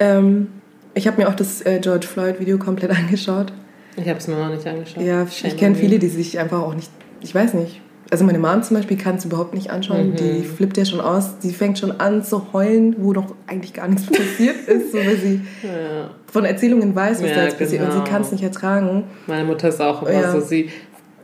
Ähm, 0.00 0.46
ich 0.94 1.06
habe 1.06 1.20
mir 1.20 1.28
auch 1.28 1.34
das 1.34 1.60
äh, 1.62 1.78
George 1.80 2.06
Floyd-Video 2.06 2.58
komplett 2.58 2.90
angeschaut. 2.96 3.52
Ich 3.96 4.08
habe 4.08 4.18
es 4.18 4.26
mir 4.26 4.36
noch 4.36 4.50
nicht 4.50 4.66
angeschaut. 4.66 5.02
Ja, 5.02 5.26
Shame 5.26 5.50
ich 5.50 5.56
kenne 5.56 5.74
viele, 5.74 5.98
die 5.98 6.08
sich 6.08 6.38
einfach 6.38 6.60
auch 6.60 6.74
nicht, 6.74 6.90
ich 7.20 7.34
weiß 7.34 7.54
nicht. 7.54 7.80
Also 8.10 8.24
meine 8.24 8.38
Mom 8.38 8.62
zum 8.62 8.76
Beispiel 8.76 8.96
kann 8.96 9.16
es 9.16 9.24
überhaupt 9.24 9.54
nicht 9.54 9.70
anschauen. 9.70 10.10
Mhm. 10.10 10.16
Die 10.16 10.42
flippt 10.42 10.76
ja 10.76 10.84
schon 10.84 11.00
aus. 11.00 11.38
Die 11.38 11.52
fängt 11.52 11.78
schon 11.78 12.00
an 12.00 12.22
zu 12.22 12.52
heulen, 12.52 12.96
wo 12.98 13.12
doch 13.12 13.34
eigentlich 13.46 13.72
gar 13.72 13.88
nichts 13.88 14.06
passiert 14.12 14.68
ist, 14.68 14.92
so 14.92 14.98
weil 14.98 15.16
sie 15.16 15.40
ja. 15.62 16.10
von 16.30 16.44
Erzählungen 16.44 16.94
weiß, 16.94 17.22
was 17.22 17.30
ja, 17.30 17.36
da 17.36 17.44
jetzt 17.44 17.58
passiert. 17.58 17.82
Und 17.82 17.92
sie 17.92 17.98
genau. 17.98 18.10
kann 18.10 18.22
es 18.22 18.30
nicht 18.30 18.44
ertragen. 18.44 19.04
Meine 19.26 19.44
Mutter 19.44 19.68
ist 19.68 19.80
auch 19.80 20.02
immer 20.02 20.12
ja. 20.12 20.32
so. 20.32 20.40
Sie, 20.40 20.70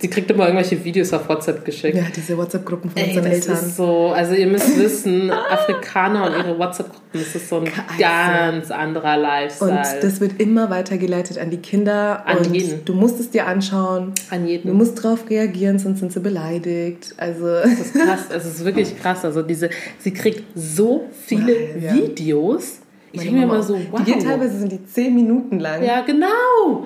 Sie 0.00 0.08
kriegt 0.08 0.30
immer 0.30 0.46
irgendwelche 0.46 0.82
Videos 0.82 1.12
auf 1.12 1.28
WhatsApp 1.28 1.62
geschickt. 1.64 1.96
Ja, 1.96 2.04
diese 2.14 2.36
WhatsApp-Gruppen 2.38 2.90
von 2.90 3.02
Ey, 3.02 3.08
unseren 3.08 3.24
das 3.24 3.34
Eltern. 3.34 3.54
Ist 3.54 3.76
so, 3.76 4.08
also 4.08 4.34
ihr 4.34 4.46
müsst 4.46 4.78
wissen, 4.78 5.30
Afrikaner 5.30 6.26
und 6.26 6.38
ihre 6.38 6.58
WhatsApp-Gruppen, 6.58 7.20
das 7.20 7.34
ist 7.34 7.48
so 7.48 7.58
ein 7.58 7.64
also. 7.64 7.98
ganz 7.98 8.70
anderer 8.70 9.18
Lifestyle. 9.18 9.70
Und 9.70 10.02
das 10.02 10.20
wird 10.20 10.40
immer 10.40 10.70
weitergeleitet 10.70 11.38
an 11.38 11.50
die 11.50 11.58
Kinder. 11.58 12.26
An 12.26 12.38
und 12.38 12.54
jeden. 12.54 12.84
Du 12.86 12.94
musst 12.94 13.20
es 13.20 13.30
dir 13.30 13.46
anschauen. 13.46 14.12
An 14.30 14.46
jeden. 14.46 14.68
Du 14.68 14.74
musst 14.74 15.04
darauf 15.04 15.28
reagieren, 15.28 15.78
sonst 15.78 16.00
sind 16.00 16.12
sie 16.12 16.20
beleidigt. 16.20 17.14
Also 17.18 17.46
das 17.46 17.80
ist 17.80 17.94
krass, 17.94 18.20
es 18.34 18.46
ist 18.46 18.64
wirklich 18.64 18.98
krass. 18.98 19.24
Also 19.26 19.42
diese, 19.42 19.68
sie 19.98 20.12
kriegt 20.12 20.44
so 20.54 21.08
viele 21.26 21.78
ja. 21.78 21.94
Videos 21.94 22.79
ich 23.12 23.20
denke 23.20 23.37
mir 23.37 23.42
immer 23.44 23.62
so, 23.62 23.79
wow. 23.90 24.03
Die 24.05 24.12
teilweise 24.12 24.59
sind 24.59 24.73
die 24.73 24.85
zehn 24.85 25.14
Minuten 25.14 25.59
lang. 25.59 25.83
Ja, 25.83 26.03
genau. 26.03 26.27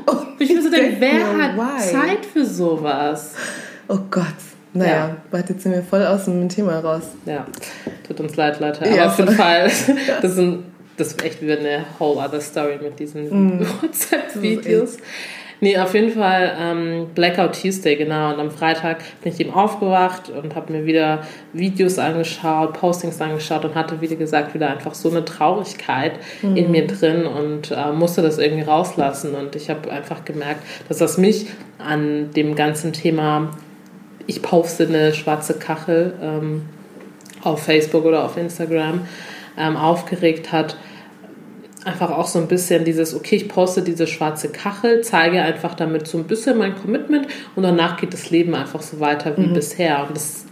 Oh, 0.07 0.17
ich 0.39 0.49
würde 0.49 0.63
so 0.63 0.71
denken, 0.71 0.97
wer 0.99 1.37
hat 1.37 1.57
why? 1.57 1.93
Zeit 1.93 2.27
für 2.27 2.45
sowas? 2.45 3.35
Oh 3.89 3.99
Gott. 4.11 4.25
Naja, 4.73 4.93
ja. 4.93 5.17
warte, 5.31 5.53
jetzt 5.53 5.63
sind 5.63 5.73
wir 5.73 5.83
voll 5.83 6.05
aus 6.05 6.25
dem 6.25 6.49
Thema 6.49 6.81
raus. 6.81 7.03
Ja, 7.27 7.47
tut 8.07 8.19
uns 8.19 8.35
leid, 8.35 8.59
Leute. 8.59 8.81
Aber 8.81 8.95
ja, 8.95 9.07
auf 9.07 9.19
jeden 9.19 9.35
Fall, 9.35 9.71
das, 10.23 10.35
sind, 10.35 10.65
das 10.97 11.09
ist 11.09 11.25
echt 11.25 11.41
wieder 11.41 11.59
eine 11.59 11.85
whole 11.99 12.19
other 12.19 12.41
story 12.41 12.79
mit 12.83 12.99
diesen 12.99 13.59
mm. 13.59 13.61
WhatsApp-Videos. 13.83 14.97
Nee, 15.64 15.79
auf 15.79 15.94
jeden 15.94 16.11
Fall 16.11 16.55
ähm, 16.61 17.07
Blackout 17.14 17.59
Tuesday, 17.59 17.96
genau. 17.96 18.35
Und 18.35 18.38
am 18.38 18.50
Freitag 18.50 18.98
bin 19.22 19.33
ich 19.33 19.40
eben 19.40 19.55
aufgewacht 19.55 20.29
und 20.29 20.55
habe 20.55 20.70
mir 20.70 20.85
wieder 20.85 21.22
Videos 21.55 21.98
angeschaut, 21.98 22.74
Postings 22.74 23.18
angeschaut 23.18 23.64
und 23.64 23.74
hatte, 23.74 23.98
wie 24.03 24.14
gesagt, 24.14 24.53
wieder 24.53 24.68
einfach 24.68 24.92
so 24.92 25.11
eine 25.11 25.24
Traurigkeit 25.24 26.18
mhm. 26.42 26.57
in 26.59 26.70
mir 26.70 26.87
drin 26.87 27.24
und 27.24 27.70
äh, 27.70 27.92
musste 27.92 28.20
das 28.20 28.37
irgendwie 28.37 28.64
rauslassen. 28.64 29.35
Und 29.35 29.57
ich 29.57 29.70
habe 29.70 29.90
einfach 29.90 30.27
gemerkt, 30.27 30.61
dass 30.88 30.98
das 30.98 31.16
mich 31.16 31.46
an 31.79 32.31
dem 32.33 32.57
ganzen 32.57 32.92
Thema, 32.92 33.48
ich 34.27 34.42
poste 34.42 34.87
eine 34.87 35.14
schwarze 35.14 35.55
Kachel 35.55 36.12
ähm, 36.20 36.68
auf 37.42 37.62
Facebook 37.62 38.05
oder 38.05 38.27
auf 38.27 38.37
Instagram, 38.37 39.07
ähm, 39.57 39.79
aufgeregt 39.79 40.53
hat 40.53 40.77
einfach 41.85 42.11
auch 42.11 42.27
so 42.27 42.38
ein 42.38 42.49
bisschen 42.49 42.85
dieses, 42.85 43.14
okay, 43.14 43.37
ich 43.37 43.49
poste 43.49 43.83
diese 43.83 44.07
schwarze 44.07 44.49
Kachel, 44.51 45.03
zeige 45.03 45.42
einfach 45.42 45.75
damit 45.75 46.07
so 46.07 46.18
ein 46.18 46.25
bisschen 46.25 46.59
mein 46.59 46.75
Commitment 46.75 47.27
und 47.57 47.62
danach 47.62 47.99
geht 47.99 48.12
das 48.12 48.31
Leben 48.31 48.55
einfach 48.55 48.83
so 48.83 49.01
weiter 49.01 49.37
wie 49.37 49.47
mhm. 49.47 49.55
bisher. 49.55 50.07
Und 50.07 50.16
das 50.16 50.43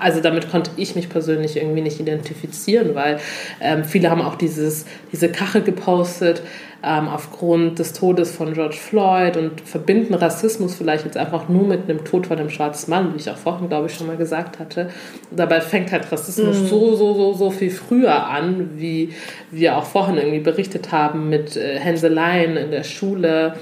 also 0.00 0.20
damit 0.20 0.50
konnte 0.50 0.70
ich 0.76 0.94
mich 0.94 1.08
persönlich 1.08 1.56
irgendwie 1.56 1.80
nicht 1.80 2.00
identifizieren, 2.00 2.94
weil 2.94 3.18
ähm, 3.60 3.84
viele 3.84 4.10
haben 4.10 4.22
auch 4.22 4.36
dieses, 4.36 4.86
diese 5.12 5.28
Kachel 5.28 5.62
gepostet 5.62 6.42
ähm, 6.84 7.08
aufgrund 7.08 7.78
des 7.78 7.92
Todes 7.92 8.32
von 8.32 8.54
George 8.54 8.76
Floyd 8.76 9.36
und 9.36 9.60
verbinden 9.60 10.14
Rassismus 10.14 10.74
vielleicht 10.74 11.04
jetzt 11.04 11.16
einfach 11.16 11.48
nur 11.48 11.66
mit 11.66 11.88
einem 11.88 12.04
Tod 12.04 12.26
von 12.26 12.38
einem 12.38 12.50
schwarzen 12.50 12.90
Mann, 12.90 13.14
wie 13.14 13.18
ich 13.18 13.30
auch 13.30 13.36
vorhin, 13.36 13.68
glaube 13.68 13.86
ich, 13.86 13.94
schon 13.94 14.08
mal 14.08 14.16
gesagt 14.16 14.58
hatte. 14.58 14.90
dabei 15.30 15.60
fängt 15.60 15.92
halt 15.92 16.10
Rassismus 16.10 16.60
mhm. 16.60 16.66
so, 16.66 16.96
so, 16.96 17.14
so, 17.14 17.32
so 17.34 17.50
viel 17.50 17.70
früher 17.70 18.26
an, 18.26 18.70
wie 18.76 19.12
wir 19.50 19.76
auch 19.76 19.84
vorhin 19.84 20.16
irgendwie 20.16 20.40
berichtet 20.40 20.90
haben 20.90 21.28
mit 21.28 21.56
äh, 21.56 21.78
Hänseleien 21.78 22.56
in 22.56 22.70
der 22.70 22.84
Schule 22.84 23.54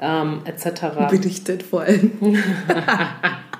ähm, 0.00 0.40
etc. 0.44 1.10
Berichtet 1.10 1.62
vor 1.62 1.82
allem. 1.82 2.12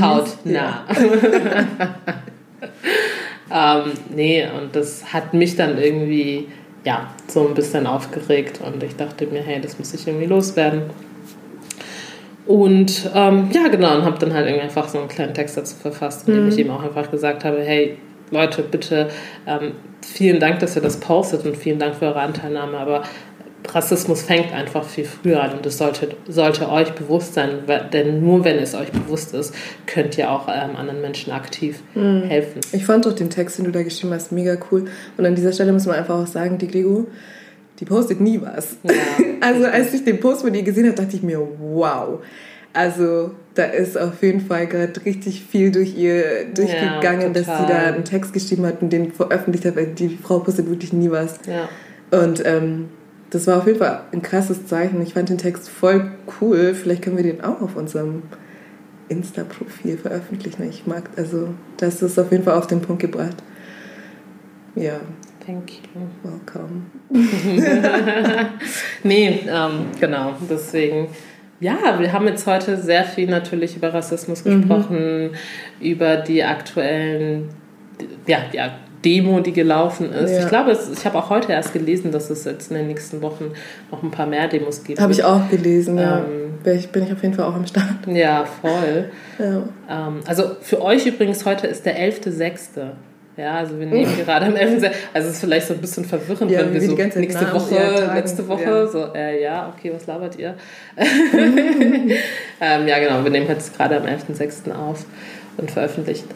hautnah. 0.00 0.84
ähm, 3.52 3.92
nee, 4.14 4.46
und 4.46 4.74
das 4.74 5.12
hat 5.12 5.34
mich 5.34 5.56
dann 5.56 5.78
irgendwie 5.78 6.48
ja, 6.86 7.10
so 7.26 7.46
ein 7.46 7.54
bisschen 7.54 7.86
aufgeregt 7.86 8.60
und 8.64 8.82
ich 8.82 8.94
dachte 8.94 9.26
mir, 9.26 9.42
hey, 9.42 9.60
das 9.60 9.78
muss 9.78 9.92
ich 9.92 10.06
irgendwie 10.06 10.26
loswerden. 10.26 10.82
Und 12.46 13.10
ähm, 13.12 13.50
ja, 13.52 13.66
genau, 13.66 13.96
und 13.96 14.04
habe 14.04 14.18
dann 14.20 14.32
halt 14.32 14.46
irgendwie 14.46 14.62
einfach 14.62 14.88
so 14.88 14.98
einen 15.00 15.08
kleinen 15.08 15.34
Text 15.34 15.56
dazu 15.56 15.74
verfasst, 15.76 16.28
in 16.28 16.34
dem 16.34 16.44
mhm. 16.44 16.50
ich 16.50 16.58
eben 16.58 16.70
auch 16.70 16.84
einfach 16.84 17.10
gesagt 17.10 17.44
habe, 17.44 17.60
hey, 17.60 17.98
Leute, 18.30 18.62
bitte 18.62 19.08
ähm, 19.48 19.72
vielen 20.00 20.38
Dank, 20.38 20.60
dass 20.60 20.76
ihr 20.76 20.82
das 20.82 21.00
postet 21.00 21.44
und 21.44 21.56
vielen 21.56 21.80
Dank 21.80 21.96
für 21.96 22.06
eure 22.06 22.20
Anteilnahme, 22.20 22.78
aber 22.78 23.02
Rassismus 23.76 24.22
fängt 24.22 24.54
einfach 24.54 24.88
viel 24.88 25.04
früher 25.04 25.42
an 25.42 25.52
und 25.52 25.66
es 25.66 25.76
sollte, 25.76 26.16
sollte 26.26 26.70
euch 26.70 26.94
bewusst 26.94 27.34
sein, 27.34 27.58
denn 27.92 28.24
nur 28.24 28.42
wenn 28.42 28.56
es 28.56 28.74
euch 28.74 28.90
bewusst 28.90 29.34
ist, 29.34 29.54
könnt 29.84 30.16
ihr 30.16 30.30
auch 30.30 30.48
ähm, 30.48 30.76
anderen 30.76 31.02
Menschen 31.02 31.30
aktiv 31.30 31.82
mhm. 31.94 32.22
helfen. 32.22 32.62
Ich 32.72 32.86
fand 32.86 33.06
auch 33.06 33.12
den 33.12 33.28
Text, 33.28 33.58
den 33.58 33.66
du 33.66 33.72
da 33.72 33.82
geschrieben 33.82 34.14
hast, 34.14 34.32
mega 34.32 34.56
cool. 34.70 34.86
Und 35.18 35.26
an 35.26 35.34
dieser 35.34 35.52
Stelle 35.52 35.74
muss 35.74 35.84
man 35.84 35.96
einfach 35.96 36.14
auch 36.14 36.26
sagen, 36.26 36.56
die 36.56 36.68
Gregor, 36.68 37.04
die 37.78 37.84
postet 37.84 38.18
nie 38.18 38.40
was. 38.40 38.78
Ja, 38.82 38.94
also 39.42 39.66
als 39.66 39.92
ich 39.92 40.04
den 40.04 40.20
Post 40.20 40.40
von 40.40 40.54
ihr 40.54 40.62
gesehen 40.62 40.86
habe, 40.86 40.96
dachte 40.96 41.14
ich 41.14 41.22
mir, 41.22 41.46
wow. 41.60 42.20
Also 42.72 43.32
da 43.54 43.64
ist 43.64 43.98
auf 43.98 44.22
jeden 44.22 44.40
Fall 44.40 44.68
gerade 44.68 45.04
richtig 45.04 45.44
viel 45.44 45.70
durch 45.70 45.96
ihr 45.96 46.46
durchgegangen, 46.54 47.34
ja, 47.34 47.42
dass 47.42 47.44
sie 47.44 47.66
da 47.68 47.78
einen 47.92 48.04
Text 48.04 48.32
geschrieben 48.32 48.64
hat 48.64 48.80
und 48.80 48.90
den 48.90 49.12
veröffentlicht 49.12 49.66
hat, 49.66 49.76
weil 49.76 49.88
die 49.88 50.16
Frau 50.16 50.38
postet 50.38 50.68
wirklich 50.70 50.94
nie 50.94 51.10
was. 51.10 51.38
Ja. 51.46 51.68
Und 52.18 52.42
ähm, 52.46 52.88
das 53.30 53.46
war 53.46 53.58
auf 53.58 53.66
jeden 53.66 53.78
Fall 53.78 54.02
ein 54.12 54.22
krasses 54.22 54.66
Zeichen. 54.66 55.02
Ich 55.02 55.14
fand 55.14 55.28
den 55.28 55.38
Text 55.38 55.68
voll 55.68 56.12
cool. 56.40 56.74
Vielleicht 56.74 57.02
können 57.02 57.16
wir 57.16 57.24
den 57.24 57.42
auch 57.42 57.60
auf 57.60 57.76
unserem 57.76 58.22
Insta-Profil 59.08 59.98
veröffentlichen. 59.98 60.68
Ich 60.68 60.86
mag, 60.86 61.10
also 61.16 61.48
das 61.76 62.02
ist 62.02 62.18
auf 62.18 62.30
jeden 62.30 62.44
Fall 62.44 62.54
auf 62.54 62.66
den 62.66 62.80
Punkt 62.80 63.02
gebracht. 63.02 63.36
Ja. 64.74 65.00
Thank 65.44 65.70
you. 65.72 66.00
Welcome. 66.24 66.86
nee, 69.04 69.40
ähm, 69.48 69.86
genau. 70.00 70.34
Deswegen, 70.50 71.08
ja, 71.60 71.98
wir 71.98 72.12
haben 72.12 72.26
jetzt 72.26 72.46
heute 72.46 72.76
sehr 72.76 73.04
viel 73.04 73.28
natürlich 73.28 73.76
über 73.76 73.94
Rassismus 73.94 74.44
mhm. 74.44 74.62
gesprochen, 74.62 75.22
mhm. 75.24 75.30
über 75.80 76.16
die 76.16 76.42
aktuellen, 76.42 77.50
ja, 78.26 78.38
ja, 78.52 78.74
Demo, 79.06 79.38
die 79.40 79.52
gelaufen 79.52 80.12
ist. 80.12 80.32
Ja. 80.32 80.40
Ich 80.40 80.48
glaube, 80.48 80.72
es, 80.72 80.90
ich 80.90 81.04
habe 81.06 81.16
auch 81.16 81.30
heute 81.30 81.52
erst 81.52 81.72
gelesen, 81.72 82.10
dass 82.10 82.28
es 82.28 82.44
jetzt 82.44 82.72
in 82.72 82.76
den 82.76 82.88
nächsten 82.88 83.22
Wochen 83.22 83.52
noch 83.92 84.02
ein 84.02 84.10
paar 84.10 84.26
mehr 84.26 84.48
Demos 84.48 84.82
gibt. 84.82 85.00
Habe 85.00 85.12
ich 85.12 85.22
auch 85.22 85.48
gelesen, 85.48 85.96
ja. 85.96 86.18
Ähm, 86.18 86.54
Bin 86.64 86.76
ich, 86.76 86.88
bin 86.90 87.04
ich 87.04 87.12
auf 87.12 87.22
jeden 87.22 87.34
Fall 87.34 87.44
auch 87.44 87.54
am 87.54 87.66
Start. 87.66 87.86
Ja, 88.08 88.44
voll. 88.44 89.10
Ja. 89.38 89.62
Ähm, 89.90 90.20
also 90.26 90.56
für 90.62 90.82
euch 90.82 91.06
übrigens 91.06 91.44
heute 91.44 91.66
ist 91.66 91.84
der 91.84 91.98
11.6. 91.98 92.58
Ja, 93.36 93.56
also 93.56 93.78
wir 93.78 93.86
nehmen 93.86 94.16
gerade 94.24 94.46
am 94.46 94.54
11.6. 94.54 94.90
Also 95.12 95.28
es 95.28 95.34
ist 95.34 95.40
vielleicht 95.40 95.66
so 95.66 95.74
ein 95.74 95.80
bisschen 95.80 96.06
verwirrend, 96.06 96.50
Ja, 96.50 96.60
wenn 96.60 96.72
wir 96.72 96.80
wir 96.80 96.88
so 96.88 96.96
nächste 96.96 97.44
Namen 97.44 97.54
Woche, 97.54 97.74
tagen. 97.74 98.16
letzte 98.16 98.48
Woche, 98.48 98.62
Ja. 98.62 98.86
so, 98.86 99.12
äh, 99.14 99.42
ja, 99.42 99.72
okay, 99.76 99.92
was 99.94 100.06
labert 100.06 100.38
ihr? 100.38 100.54
ähm, 100.96 102.88
ja, 102.88 102.98
genau, 102.98 103.22
wir 103.22 103.30
nehmen 103.30 103.46
jetzt 103.46 103.76
gerade 103.76 103.98
am 103.98 104.04
11.6. 104.06 104.72
auf 104.72 105.04
und 105.58 105.70
veröffentlichen, 105.70 106.28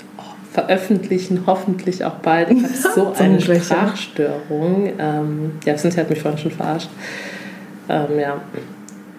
veröffentlichen 0.52 1.44
hoffentlich 1.46 2.04
auch 2.04 2.16
bald. 2.16 2.48
Ich 2.50 2.62
habe 2.64 2.94
so 2.94 3.12
eine. 3.16 3.40
Sprachstörung. 3.40 4.92
Ähm, 4.98 5.52
ja, 5.64 5.76
Cynthia 5.76 6.02
hat 6.02 6.10
mich 6.10 6.20
vorhin 6.20 6.38
schon 6.38 6.50
verarscht. 6.50 6.90
Ähm, 7.88 8.18
ja, 8.18 8.40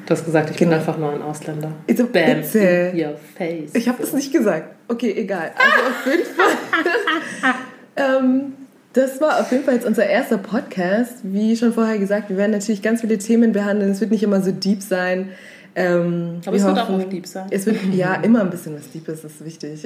du 0.06 0.12
hast 0.12 0.26
gesagt, 0.26 0.50
ich 0.52 0.58
bin 0.58 0.70
Genau. 0.70 0.80
einfach 0.80 0.98
nur 0.98 1.12
ein 1.14 1.22
Ausländer. 1.22 1.72
It's 1.88 2.00
a 2.02 2.06
Bam, 2.06 2.42
in 2.54 3.00
your 3.00 3.16
face. 3.38 3.72
Ich 3.74 3.88
habe 3.88 3.98
das 4.02 4.14
nicht 4.14 4.32
gesagt. 4.32 4.76
Okay, 4.88 5.14
egal. 5.18 5.52
Also 5.58 5.90
auf 5.90 6.06
jeden 6.06 6.26
Fall. 6.26 7.54
ähm, 8.20 8.54
das 8.94 9.22
war 9.22 9.40
auf 9.40 9.52
jeden 9.52 9.64
Fall 9.64 9.76
jetzt 9.76 9.86
unser 9.88 10.06
erster 10.06 10.38
Podcast. 10.38 11.20
Wie 11.24 11.56
schon 11.56 11.72
vorher 11.74 11.98
gesagt, 11.98 12.30
wir 12.30 12.36
werden 12.38 12.52
natürlich 12.52 12.82
ganz 12.82 13.02
viele 13.02 13.18
Themen 13.18 13.54
behandeln. 13.54 13.92
Es 13.92 14.02
wird 14.02 14.12
nicht 14.12 14.24
immer 14.24 14.42
so 14.42 14.52
deep 14.52 14.82
sein. 14.82 15.30
Ähm, 15.74 16.42
Aber 16.46 16.52
wir 16.54 16.60
es 16.60 16.66
wird 16.68 16.78
auch 16.78 16.90
hoffen- 16.90 16.96
oft 17.04 17.12
deep 17.14 17.26
sein. 17.26 17.48
Es 17.50 17.66
wird 17.66 17.78
ja 17.94 18.16
immer 18.24 18.42
ein 18.42 18.50
bisschen 18.50 18.76
was 18.76 18.92
Deepes, 18.92 19.22
das 19.22 19.32
ist 19.32 19.46
wichtig. 19.46 19.86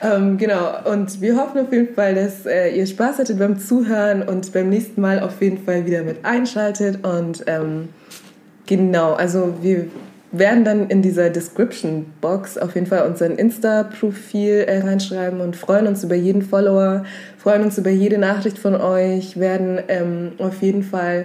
Ähm, 0.00 0.38
genau, 0.38 0.90
und 0.90 1.20
wir 1.20 1.36
hoffen 1.36 1.60
auf 1.60 1.72
jeden 1.72 1.94
Fall, 1.94 2.14
dass 2.14 2.46
äh, 2.46 2.70
ihr 2.70 2.86
Spaß 2.86 3.18
hattet 3.18 3.38
beim 3.38 3.58
Zuhören 3.58 4.22
und 4.22 4.52
beim 4.52 4.68
nächsten 4.68 5.00
Mal 5.00 5.20
auf 5.20 5.42
jeden 5.42 5.58
Fall 5.64 5.86
wieder 5.86 6.02
mit 6.02 6.24
einschaltet. 6.24 7.04
Und 7.04 7.44
ähm, 7.46 7.88
genau, 8.66 9.14
also 9.14 9.54
wir 9.60 9.86
werden 10.30 10.64
dann 10.64 10.88
in 10.88 11.02
dieser 11.02 11.30
Description 11.30 12.06
Box 12.20 12.58
auf 12.58 12.74
jeden 12.74 12.86
Fall 12.86 13.06
unseren 13.06 13.32
Insta-Profil 13.32 14.64
äh, 14.68 14.80
reinschreiben 14.80 15.40
und 15.40 15.56
freuen 15.56 15.86
uns 15.86 16.04
über 16.04 16.14
jeden 16.14 16.42
Follower, 16.42 17.04
freuen 17.38 17.62
uns 17.62 17.78
über 17.78 17.90
jede 17.90 18.18
Nachricht 18.18 18.58
von 18.58 18.76
euch, 18.76 19.38
werden 19.40 19.80
ähm, 19.88 20.32
auf 20.38 20.60
jeden 20.60 20.82
Fall 20.82 21.24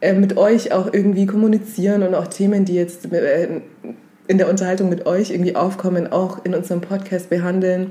äh, 0.00 0.14
mit 0.14 0.36
euch 0.36 0.72
auch 0.72 0.92
irgendwie 0.92 1.26
kommunizieren 1.26 2.02
und 2.02 2.14
auch 2.14 2.28
Themen, 2.28 2.64
die 2.64 2.74
jetzt 2.74 3.12
äh, 3.12 3.60
in 4.30 4.38
der 4.38 4.48
Unterhaltung 4.48 4.88
mit 4.88 5.06
euch 5.06 5.30
irgendwie 5.30 5.56
aufkommen, 5.56 6.12
auch 6.12 6.44
in 6.44 6.54
unserem 6.54 6.80
Podcast 6.80 7.30
behandeln. 7.30 7.90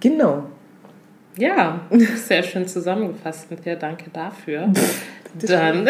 Genau. 0.00 0.44
Ja, 1.36 1.82
sehr 2.16 2.42
schön 2.42 2.66
zusammengefasst 2.66 3.50
mit 3.50 3.64
dir. 3.66 3.76
Danke 3.76 4.06
dafür. 4.10 4.72
Dann, 5.46 5.88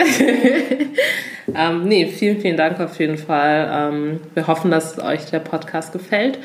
ähm, 1.57 1.85
nee, 1.85 2.07
vielen, 2.07 2.41
vielen 2.41 2.57
Dank 2.57 2.81
auf 2.81 2.99
jeden 2.99 3.19
Fall. 3.19 3.69
Ähm, 3.73 4.21
wir 4.35 4.49
hoffen, 4.49 4.71
dass 4.73 4.99
euch 4.99 5.27
der 5.27 5.41
Podcast 5.41 5.93
gefällt. 5.93 6.41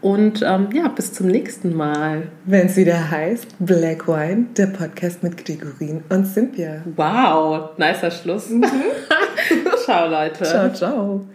Und 0.00 0.42
ähm, 0.42 0.68
ja, 0.72 0.88
bis 0.88 1.12
zum 1.12 1.28
nächsten 1.28 1.74
Mal. 1.74 2.24
Wenn 2.44 2.66
es 2.66 2.76
wieder 2.76 3.10
heißt 3.10 3.54
Black 3.58 4.08
Wine, 4.08 4.46
der 4.56 4.66
Podcast 4.66 5.22
mit 5.22 5.44
Gregorin 5.44 6.02
und 6.08 6.26
Cynthia. 6.26 6.82
Wow, 6.96 7.78
nicer 7.78 8.10
Schluss. 8.10 8.48
Ciao, 9.84 10.08
Leute. 10.08 10.44
Ciao, 10.44 10.72
ciao. 10.72 11.26